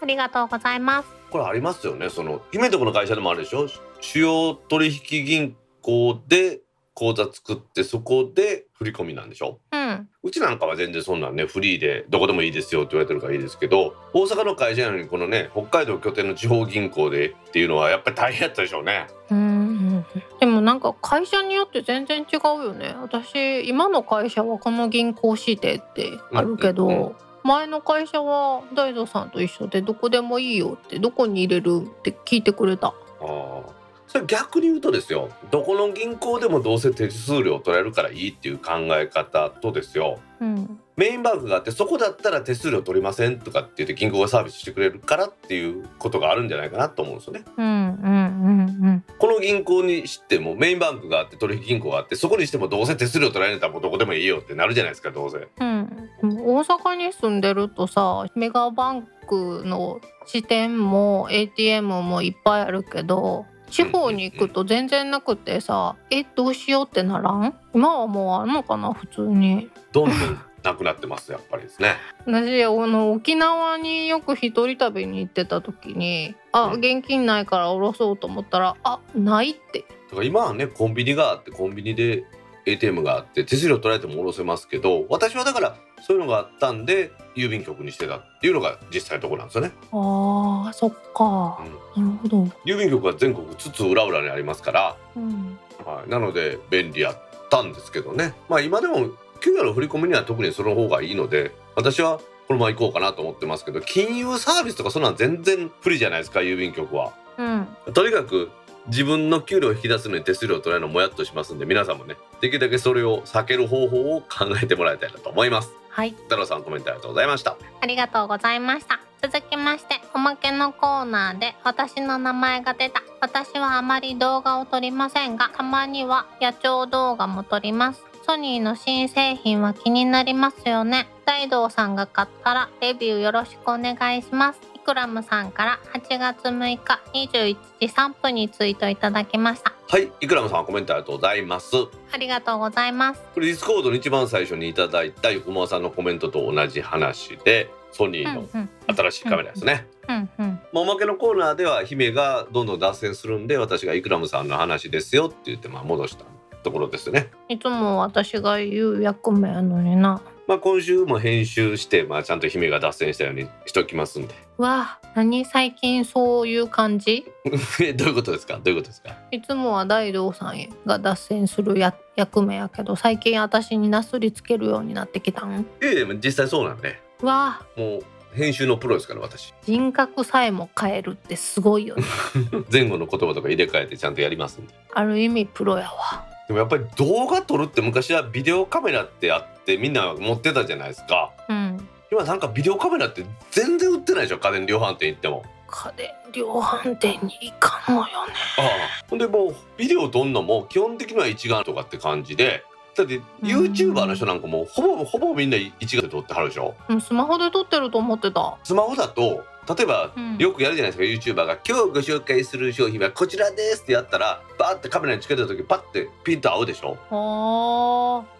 [0.00, 1.08] ありがとうございます。
[1.30, 2.10] これありますよね。
[2.10, 3.66] その姫んとこの会社でもあるでしょ？
[4.00, 6.60] 主要取引銀行で
[6.94, 9.58] 口座作ってそこで振り込みなんでしょ？
[9.72, 10.08] うん。
[10.22, 19.06] うちなんかは全然そんなんねフリーでどこでもいいですよって言われてるからいいですけど大阪の会社なのにこのね北海道拠点の地方銀行でっていうのはやっぱり大変やったでしょうね。
[19.30, 20.04] うん。
[20.40, 22.94] でもなんか会社によって全然違うよね。
[23.00, 27.16] 私今の会社はこの銀行指定ってあるけど、うんうん
[27.46, 32.88] 前の会社は大蔵さんと一緒でどこでもいいよってどこに入れるって聞いてくれた。
[32.88, 33.75] ああ
[34.08, 47.44] それ逆に言うとですよどこの銀行でもどうせ手数料取られるからいいっていう考え方とですようんメインバンクがあってそこだったら手数料取りませんとかって言って銀行がサービスしてくれるからっていうことがあるんじゃないかなと思うんですよね。
[47.58, 55.36] うんうんうんこの銀行にしてもメインバンクがあって取引銀行があってそこにしてもどうせ手数料取られたらもうどこでもいいよってなるじゃないですかどうせ。
[55.36, 67.54] うん大阪に住んでるとさメガバンクの支店も ATM もいっぱいあるけど地方に行くと全然なくてさえどうしようってならん？
[67.74, 69.70] 今はもうあるのかな普通に。
[69.92, 71.94] どんどんなくなってますやっぱりですね。
[72.26, 76.80] 私あの沖縄によく一人旅に行ってた時にあうん。
[76.80, 79.84] 現金ないから下ろそうと思ったらあないって。
[80.10, 82.24] だから今はねコンビニがあってコンビニで
[82.66, 91.58] ATM があって手数料取られても下ろせますけど私はだからそういうのがあったんで郵便局にしてたっていうのが実際のところなんですよね、あーそっか。
[91.96, 92.06] うん。
[92.06, 92.44] なるほど。
[92.64, 95.58] 郵便局は全国津々浦々にありますから、うん。
[95.84, 97.18] はい、なので便利やっ
[97.50, 98.34] たんですけどね。
[98.48, 102.18] まあ今でも給与の振り込みには特にその方がいいので私は
[102.48, 107.12] このまま行こうかなと思ってますけど金融サービスとかそんなん全然不利じゃないですか郵便局は。
[107.38, 107.68] うん。
[107.92, 108.50] とにかく
[108.88, 115.72] 自分の給料を引き出すのに手数料を取られるのもやっとしますんで皆さんもねできるだけそれを避ける方法を考えてもらいたいなと思います。
[115.96, 117.56] はい太郎さんコメントありがとうございました。
[117.80, 119.00] ありがとうございました。
[119.22, 123.02] 続きまして、おまけのコーナーで私の名前が出た。
[123.22, 128.04] 私はあまり動画を撮りませんが、たまには野鳥動画も撮ります。
[128.26, 131.08] ソニーの新製品は気になりますよね。
[131.24, 134.60] 大道さんが買ったらレビューよろしくお願いします。
[134.86, 139.74] イクラムさんから8月6日21時3分にツイートいただきました。
[139.88, 141.72] はい、イクラムさんコメントありがとうございます。
[141.72, 143.20] こありがとうございます。
[143.34, 149.88] れディスコードの一番最初にいただいたゆくもさんのコメントと同じ話でソニーのうん新しいカメラですね。
[150.08, 150.46] うんうん。
[150.46, 156.26] まあ、おまけのコーナーでは姫がどんどん脱線するんで私がイクラムさんの話ですよって言ってまあ戻した
[156.62, 157.32] ところですね。
[157.48, 160.22] いつも私が言う役目やのにな。
[160.46, 164.45] まあ、今週も編集して、まあ、ちゃんと姫が脱線したようにしときますんで。
[164.58, 165.44] わあ、何？
[165.44, 167.26] 最近そういう感じ？
[167.80, 168.54] えどういうことですか？
[168.54, 169.10] どういうことですか？
[169.30, 175.66] いつもは大道さんが脱線するや役目やけど最近私になすりつけるようになってきたん？
[175.82, 176.98] ええでも実際そうなんで。
[177.22, 177.80] わあ。
[177.80, 178.04] もう
[178.34, 179.52] 編集のプロですから私。
[179.64, 182.02] 人格さえも変えるってすごいよね。
[182.72, 184.74] 前後の言葉とか入れ替えてちゃんとやりますんで。
[184.94, 186.24] ある意味プロやわ。
[186.48, 191.32] でもやっぱり動画撮るって昔はビデオカメラってあってみんな持ってたじゃないですか。
[191.48, 195.44] うん今なんかビデオカメラって全然売ってないでしょ家電量販店行っても。
[195.68, 198.32] 家電量販店に行かんのよね。
[198.58, 199.06] ああ。
[199.08, 202.62] ほんでもうビデオ撮んのも基本的には一眼とかって感じで。
[202.94, 206.74] だって YouTuber の人なんかもうほぼほぼみんな一眼で撮ってはるでしょ。
[206.88, 208.56] うんスマホで撮ってると思ってた。
[208.64, 210.38] スマホだと例えばうん。
[210.38, 216.96] よくやるじゃないですか YouTuber が「今日ご紹介する商品はこちらです」ってやったらバーってカメラにつけた時パッてピンと合うでしょ。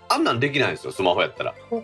[0.09, 1.55] あんなんできないんですよスマホやったら。
[1.69, 1.83] そっ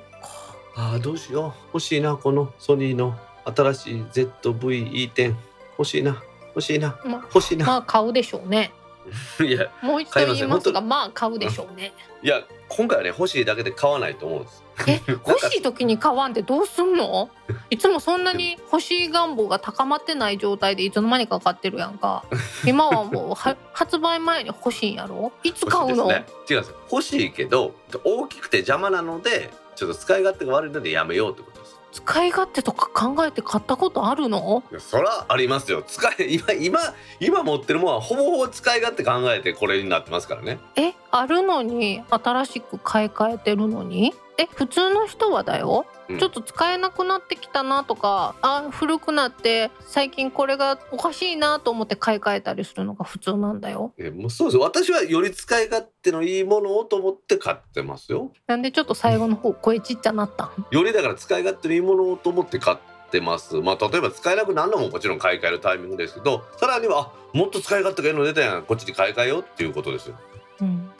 [0.74, 1.52] かあーどうしよう。
[1.74, 3.18] 欲しいなこのソニーの。
[3.44, 5.34] 新しい ZV-E10
[5.78, 6.22] 欲しいな。
[6.48, 6.96] 欲しいな。
[7.04, 8.72] ま欲しいな、まあ買うでしょうね。
[9.44, 11.92] いやもう一度言いますが本まあ買うでしょうね。
[12.22, 14.62] いや今回はね欲しいだけで買わないと思うんです。
[14.86, 17.28] え 欲しい時に買わんってどうすんの？
[17.70, 22.22] いつもそんなに欲しい願望が高まってない状態でいつの間にか買ってるやんか。
[22.64, 25.32] 今はもうは発売前に欲しいんやろ？
[25.42, 26.24] いつ買うの、ね。
[26.48, 26.76] 違うんですよ。
[26.92, 31.78] 欲しいけど大きくて邪魔なのでちょっと使い勝手が悪いのでやめようってことです。
[31.92, 34.62] 使い勝手とか考えて買ったことあるの？
[34.70, 35.82] いやそらありますよ。
[35.86, 36.80] 使い今今
[37.20, 40.58] 今持ってるものはほぼほぼ使い勝手考えてこれになってますからね。
[40.76, 40.94] え？
[41.12, 44.12] あるのに新しく買い替えてるのに？
[44.38, 46.18] え普通の人はだよ、うん。
[46.18, 53.92] ちょっと使えなくなってきたなとかあ古くなって最近これがおかしいなと思って買い替えたりするのが普通なんだよ。
[53.98, 54.56] えもうそうです。
[54.56, 58.32] よ私はより使い勝手のいいものをと思って買ってますよ。
[58.46, 60.66] なんでちょっと最後の方声ちっちゃなったん？
[60.70, 62.78] よりだから使い勝手のいいものをと思って買っ
[63.10, 63.56] てます。
[63.56, 68.62] まあ例えば使えなくなるのももちろん買い替えるタイミングですけどさらにはあもっと使い勝手がいいの出たやん。
[68.62, 70.16] こっちに買い替えようっていうことですよ。
[70.62, 70.90] うん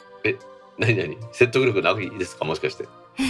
[0.77, 1.17] 何何？
[1.31, 2.45] 説得力なくいいですか？
[2.45, 2.87] もしかして。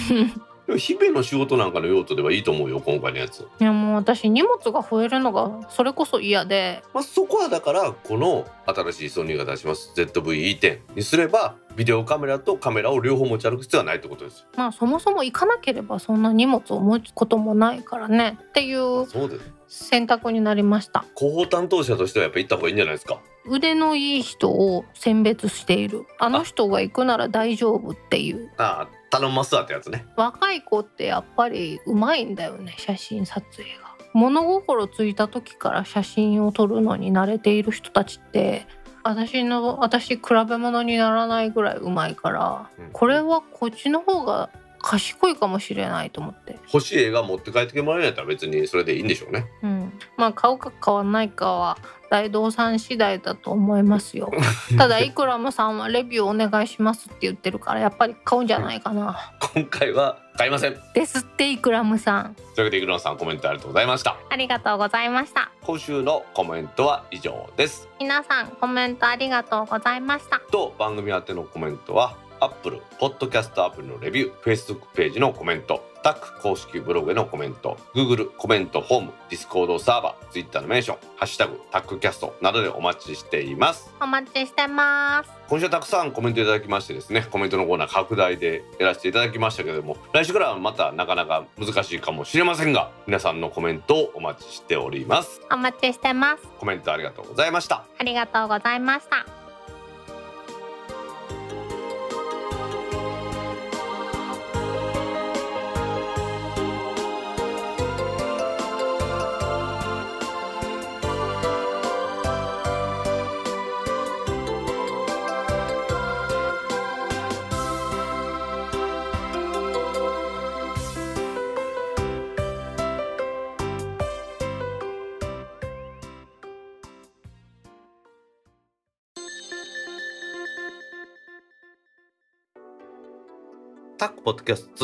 [0.65, 3.41] でも日々の仕事なんかの用途ではいいと思うよ今回のやつ。
[3.41, 6.81] いやもう私荷物が増えるのがそれこそ嫌で。
[6.93, 9.91] まあ、そこはだからこの新しいソニーが出します。
[9.93, 14.45] ZV-E10 にすればビデオカメラとカメラを両方持ち歩く必要はないってことですよ。
[14.55, 18.37] まあそもそも行かなければそんな荷物を持つこともないからね。
[18.41, 19.51] っていうそうです。
[19.73, 21.03] 選択になりました。
[21.17, 23.19] 広報担当者としてはやっぱ行った方がいいんじゃないですか？
[23.45, 26.05] 腕のいい人を選別している。
[26.19, 28.51] あの人が行くなら大丈夫っていう。
[28.57, 30.05] ああ頼んますわってやつね。
[30.15, 33.93] 若い子ってやっぱりうまいんだよね写真撮影が。
[34.13, 38.67] 物心ついた時から写真を撮るのに慣れている人たちって
[39.03, 42.89] 私の私比べ物にならないぐらいうまいからうん。
[42.93, 44.49] これはこっちの方が
[44.83, 49.47] 賢いかもしれないと思って、欲しい映画持って帰ってもらえないったら別にそれでいいんでしょうね。
[49.63, 51.77] うん、まあ買うか買わないかは
[52.13, 54.31] 大道さん次第だと思いますよ
[54.77, 60.73] ただイクラムさんはレビューお願いしますって言ってるからやっぱり買うんじゃないかな今回は買いません。
[60.73, 64.15] というですってイクラムさんわけでイグノンさんコメントありがとうございました。
[64.29, 67.87] ありがとうございました今週のコメントは以上です。
[67.99, 83.89] 皆さんコメントありがとうございましたと番組宛てのコメントは Apple Podcast アプリのレビュー Facebook ページのコメントタック公式ブログへのコメント Google コメントフォーム Discord サーバー Twitter のメンション「ハッシュタグタックキャスト」などでお待ちしています。
[84.01, 85.31] お待ちしてます。
[85.47, 95.41] 今週はたくさんコメントいただきましてですねコメントのコーナー拡大でやらせていただきましたけれども来週からはまたなかなか難しいかもしれませんが皆さんのコメントをお待ちしております。
[95.51, 96.43] お待ちしてます。
[96.59, 97.85] コメントありがとうございました。
[97.97, 99.25] ありがとうございました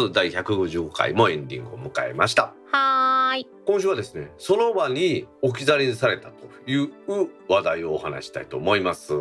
[0.08, 2.54] ッドキャスト2第155回もエンディングを迎えました。
[2.72, 3.48] はーい。
[3.66, 6.90] 今週はですねその場に置き去りにされたという
[7.48, 9.14] 話題をお話したいと思います。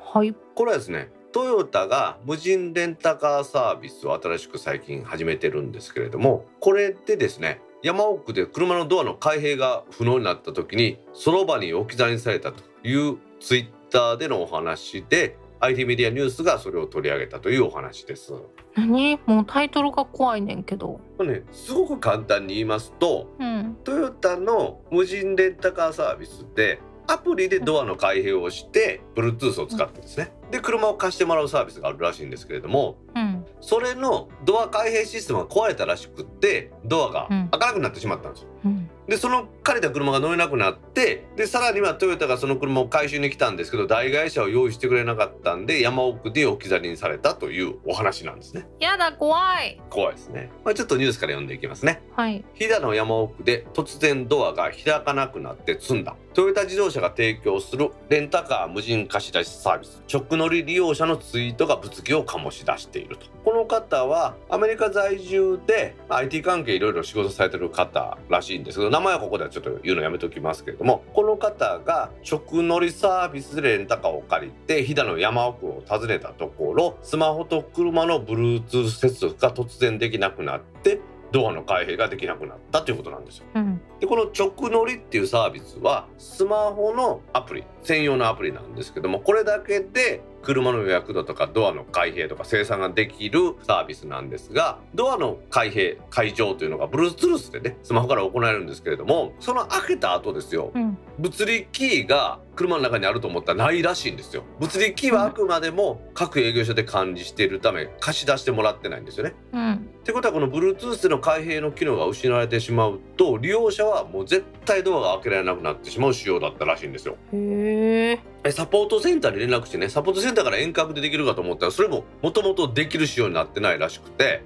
[0.00, 0.34] はい。
[0.54, 18.32] これはですねトヨタが無人レンタカーサービスを新しく最近始めてるんですけれどもこれでですね山奥で車のドアの開閉が不能になった時にその場に置き去りにされたというツイッターでのお話で IT メディアニュースがそれを取り上げたというお話です。
[18.74, 19.20] 何？
[19.26, 21.00] もうタイトルが怖いねんけど。
[21.16, 23.76] これねすごく簡単に言いますとうん。
[23.84, 30.32] トヨタの無人レンタカーサービスでアプリでドアの開閉をして Bluetooth を使ってですね。
[30.50, 33.46] で車を貸してもらうサービスがあるらしいんですけれどもうん。
[33.60, 37.48] それのドア開閉システムが壊れたらしくってドアがうん。
[37.52, 38.48] 開かなくなってしまったんですよ。
[38.64, 48.66] うんでその借りた車が乗れなくなってでさらにはトヨタがその車を回収に来たんですけど大会社を用意してくれなかったんで山奥で置き去りにされたというお話なんですね。
[48.78, 50.50] やだ怖い怖いですね。
[50.64, 52.02] まあ、ちょっとニュースから読んでいきますね。
[52.14, 81.00] はい飛騨の山奥で突然ドアが開かなくなって積んだトヨタ自動車が提供するレンタカー無人貸し出しサービス直乗り利用者のツイートが物議を醸し出しているとこの方はアメリカ在住で IT 関係いろいろ仕事されてる方らしいんですけど名前はここではちょっと言うのやめときますけれどもこの方が直乗りサービスでレンタカーを借りて飛騨の山奥を訪ねたところスマホと車の Bluetooth 接続が突然できなくなって
[81.32, 83.44] ドアの開閉ができなくなったということなんですよ。
[83.54, 100.98] うんでこの直乗りっていうサービスはスマホのアプリ専用のアプリなんですけどもこれだけで車の予約だとかドアの開閉とか生産ができるサービスなんですがドアの開閉解錠というのが Bluetooth でねスマホから行えるんですけれどもその開けた後ですようん。
[101.18, 104.44] 物理キーが車の中にあると思ったらないらしいんですよ。
[104.60, 109.34] 物理キーはあくまでも各営業所で管理しているため貸し出してもらってないんですよね。
[109.52, 109.72] うん。
[109.74, 117.16] ってことはこの Bluetooth での開閉の機能が失われてしまうと利用者はもう絶対ドアが開けられなくなってしまう仕様だったらしいんですよ。
[117.32, 124.44] へええサポートセンターに連絡してねサポートセンターから遠隔でできるかと思ったらそれももともとできる仕様になってないらしくて。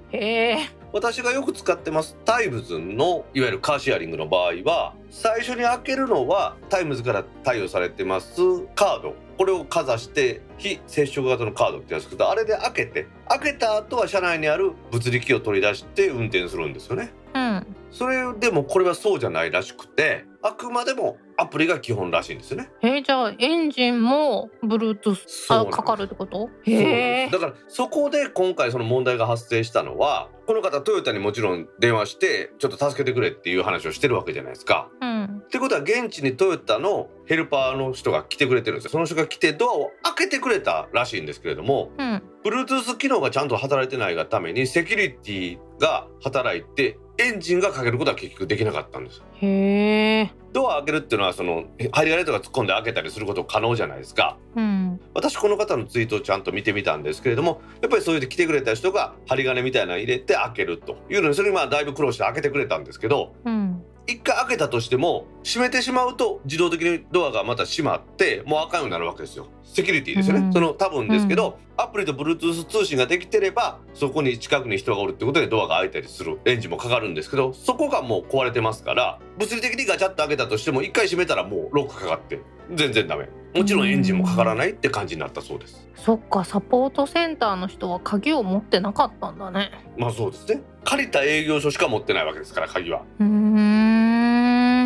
[0.93, 8.37] 私がよく使ってますタイムズのいわゆるカーシェアリングの場合は最初に開けるのはタイムズから対応されてます
[8.73, 9.13] カード。
[9.37, 17.13] これをかざして非接触型のカードってやつけどあれで開けて開けた後は車内にある物理キーを取り出して運転するんですよね。
[17.35, 17.75] うん。
[17.91, 22.69] それでもこれはそうじゃないらしくてあくまでもアプリが基本らしいんですよね。
[22.81, 26.49] えじゃあエンジンも Bluetooth かかるってこと？
[26.63, 34.89] へだからそこで今回その問題が発生したのはこの方トヨタにもちろん電話してちょっと助けてくれっていう話をしてるわけじゃないですか。
[35.01, 35.43] うん。
[35.45, 38.91] ってことは現地にトヨタのヘルパーの人が来てくれてるんですよ。
[38.91, 49.21] その人が来てドアを開けてくれたらしいんですけれどもうん Bluetooth 機能がちゃんと働いてないがためにセキュリティが働いてエンジンがかけることは結局できなかったんです。
[49.41, 50.31] へえ。
[50.53, 54.37] ドア開けるっていうのはその針金とか突っ込んで開けたりすること可能じゃないですか。
[54.55, 54.99] うん。
[55.13, 69.47] 私この方のツイートをちゃんと見てみたんですけれどもやっぱりそういうで来てくれた人が針金みたいなの入れて開けるというのにそれにまあだいぶ苦労して開けてくれたんですけどうん一回開けたとしても閉めてしまうと自動的にドアがまた閉まってもう開かんようになるわけですよ。
[69.63, 70.53] セキュリティですよね、うん。
[70.53, 76.39] その多分ですけど、アプリと Bluetooth 通信ができてればそこに近くに人がおるってことでドアが開いたりする。
[76.45, 82.39] エンジンもかかるんですけどそこがもう壊れてますから物理的にガチャッと開けたとしても一回閉めたらもうロックかかって
[82.73, 83.29] 全然ダメ。
[83.55, 85.87] もちろんエンジンもかからないって感じになったそうです。
[85.95, 89.71] そっかサポートセンターの人は鍵を持ってなかったんだね。
[89.97, 90.61] まあそうですね。
[90.83, 93.03] 借りた営業所しか持ってないわけですから鍵は。
[93.19, 93.25] うー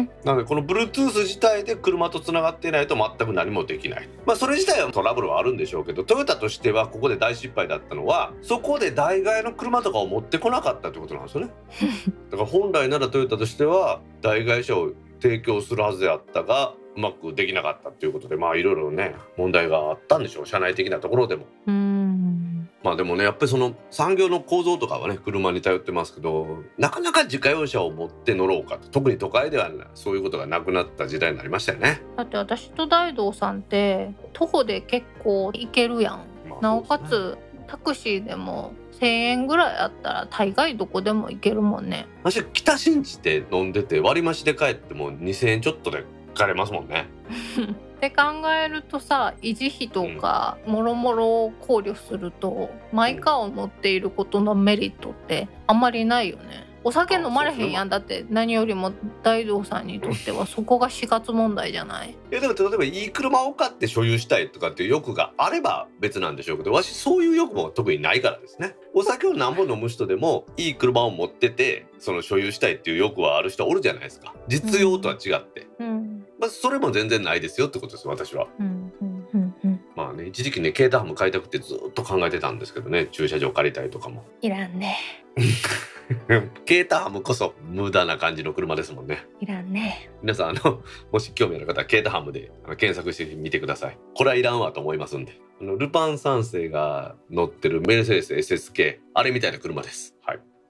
[0.02, 4.10] んなのでこの Bluetooth 自体で車とつながっていないと全く何もできない。
[4.26, 11.52] まあそれ自体はトラブルはあるんでしょうけどトヨタとしてはここで大失敗だったのはそこで代替えの車とかを持ってこなかったってことなんですよね。
[12.32, 14.91] だから本来ならトヨタとしては代替車を
[15.22, 20.46] 提供するはずであったがうまくできなかったっていうことでまあいろいろね問題があったんでしょう。
[20.46, 21.46] 社内的なところでも。
[21.68, 22.70] うん。
[22.84, 28.89] まあでもねやっぱりその産業の構造とかはね車に頼ってますけどなかなか自家用車を持って乗ろうかと。
[28.89, 32.02] 特に都会では、ね、そういうことがなくなった時代になりましたよね。
[32.18, 36.26] だって私と大道さんって徒歩で結構行けるやん。
[36.50, 37.38] まあなおかつ
[37.68, 42.08] タクシーでも1,000円ぐらいあったら大概どこでも行けるもんね。
[42.24, 46.04] 私北新地で飲んでて割り増しで帰っても2,000円ちょっとで
[46.36, 47.08] 帰れますもんね。
[47.98, 56.68] って考えるとさ維持費とかもろもろを考慮するとマイカーを乗っていることのメリットってあんまりないよね。
[56.84, 57.90] お酒飲まれへんやん。
[57.90, 62.10] だって何よりも大道さんにとっては そこが死活問題じゃない？
[62.10, 68.76] いやでも例えばいい車を買って所有したいとかっていう欲があれば別なんでしょうけどわしそういう欲も特にないからですね。
[68.96, 74.34] お酒を何本飲む人でもいい車を持っててその所有したいっていう欲はある人おるじゃないですか。
[74.48, 76.11] 実用とは違って、うん
[76.42, 78.48] まあ、それも全然ないですよってことです私は。
[78.60, 79.82] うんうんうんうん。
[79.96, 84.26] まあね一時期ね軽タハム買いたくてずっと考えてたんですけどね駐車場借りたいとかも。
[84.42, 84.98] いらんね。
[86.68, 89.28] 軽タハムこそ無駄な感じの車ですもんね。
[89.39, 90.10] いらんね。
[90.24, 90.82] 皆さんあの
[91.14, 93.98] もし興味ある方は軽タハムで検索してみてください。
[94.16, 95.39] これはいらんわと思いますんで。
[95.62, 100.11] あのルパン三世が乗ってるメルセデス SSK あれみたいな車です。
[100.11, 100.11] はい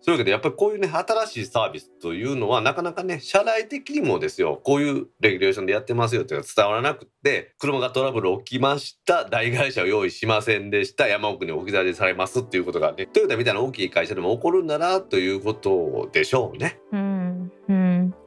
[0.04, 16.80] そういうわけでやっぱりこういうね新しいサービスというのはなかなかね社内的にもですよこういうレギュレーションでやってますよっていうのは伝わらなくって車がトラブル起きました大会社を用意しませんでした山奥に置き去りされますっていうことがねトヨタみたいな大きい会社でも起こるんだなということでしょうね。
[16.92, 17.81] うんうん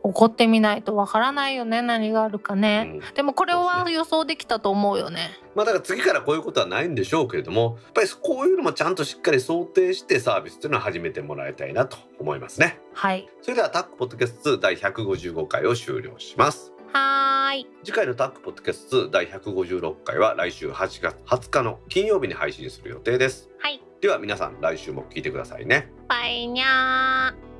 [0.07, 12.79] 怒ってみないとわからないよね何があるかうね、んでもこれは予想できたと思うよねまあだから次からこういうことはないんでしょうけれどもやっぱりこういうのもちゃんとしっかり想定してサービスというのは始めてもらいたいなと思いますね。
[12.93, 16.73] はいそれではタックポッドキャスト2第155回を終了します。
[16.93, 23.49] はーい次回のタックポッドキャスト2第156回は来週8月20日の金曜日に配信する予定です。
[23.59, 25.91] はいでは皆さん来週も聞いてくださいね。
[26.09, 27.54] バイニャー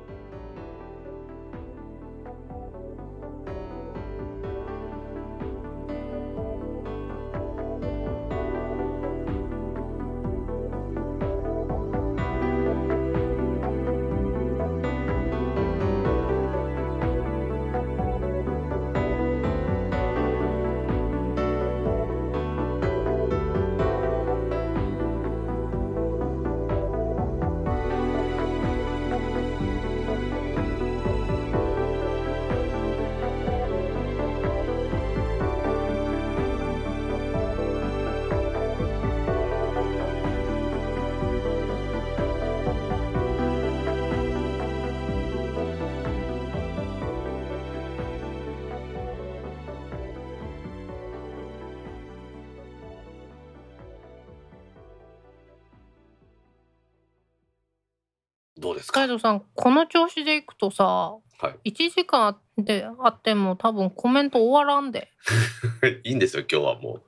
[59.07, 61.71] どうですかガイドさんこの調子でいくとさはい。
[61.71, 65.09] 1時間であっても多分コメント終わらんで。
[66.03, 67.01] いいんですよ今日はも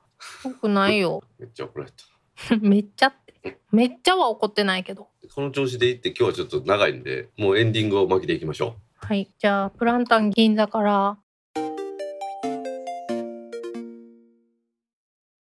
[0.43, 1.23] よくないよ。
[1.23, 2.57] う めっちゃ怒られた。
[2.59, 3.59] めっちゃって。
[3.71, 5.07] めっちゃは怒ってないけど。
[5.33, 9.05] この調子でいって今日はちょっと長いんでもうエンディングを巻きでいきましょう。
[9.05, 9.31] はい。
[9.37, 11.17] じゃあプランタン銀座から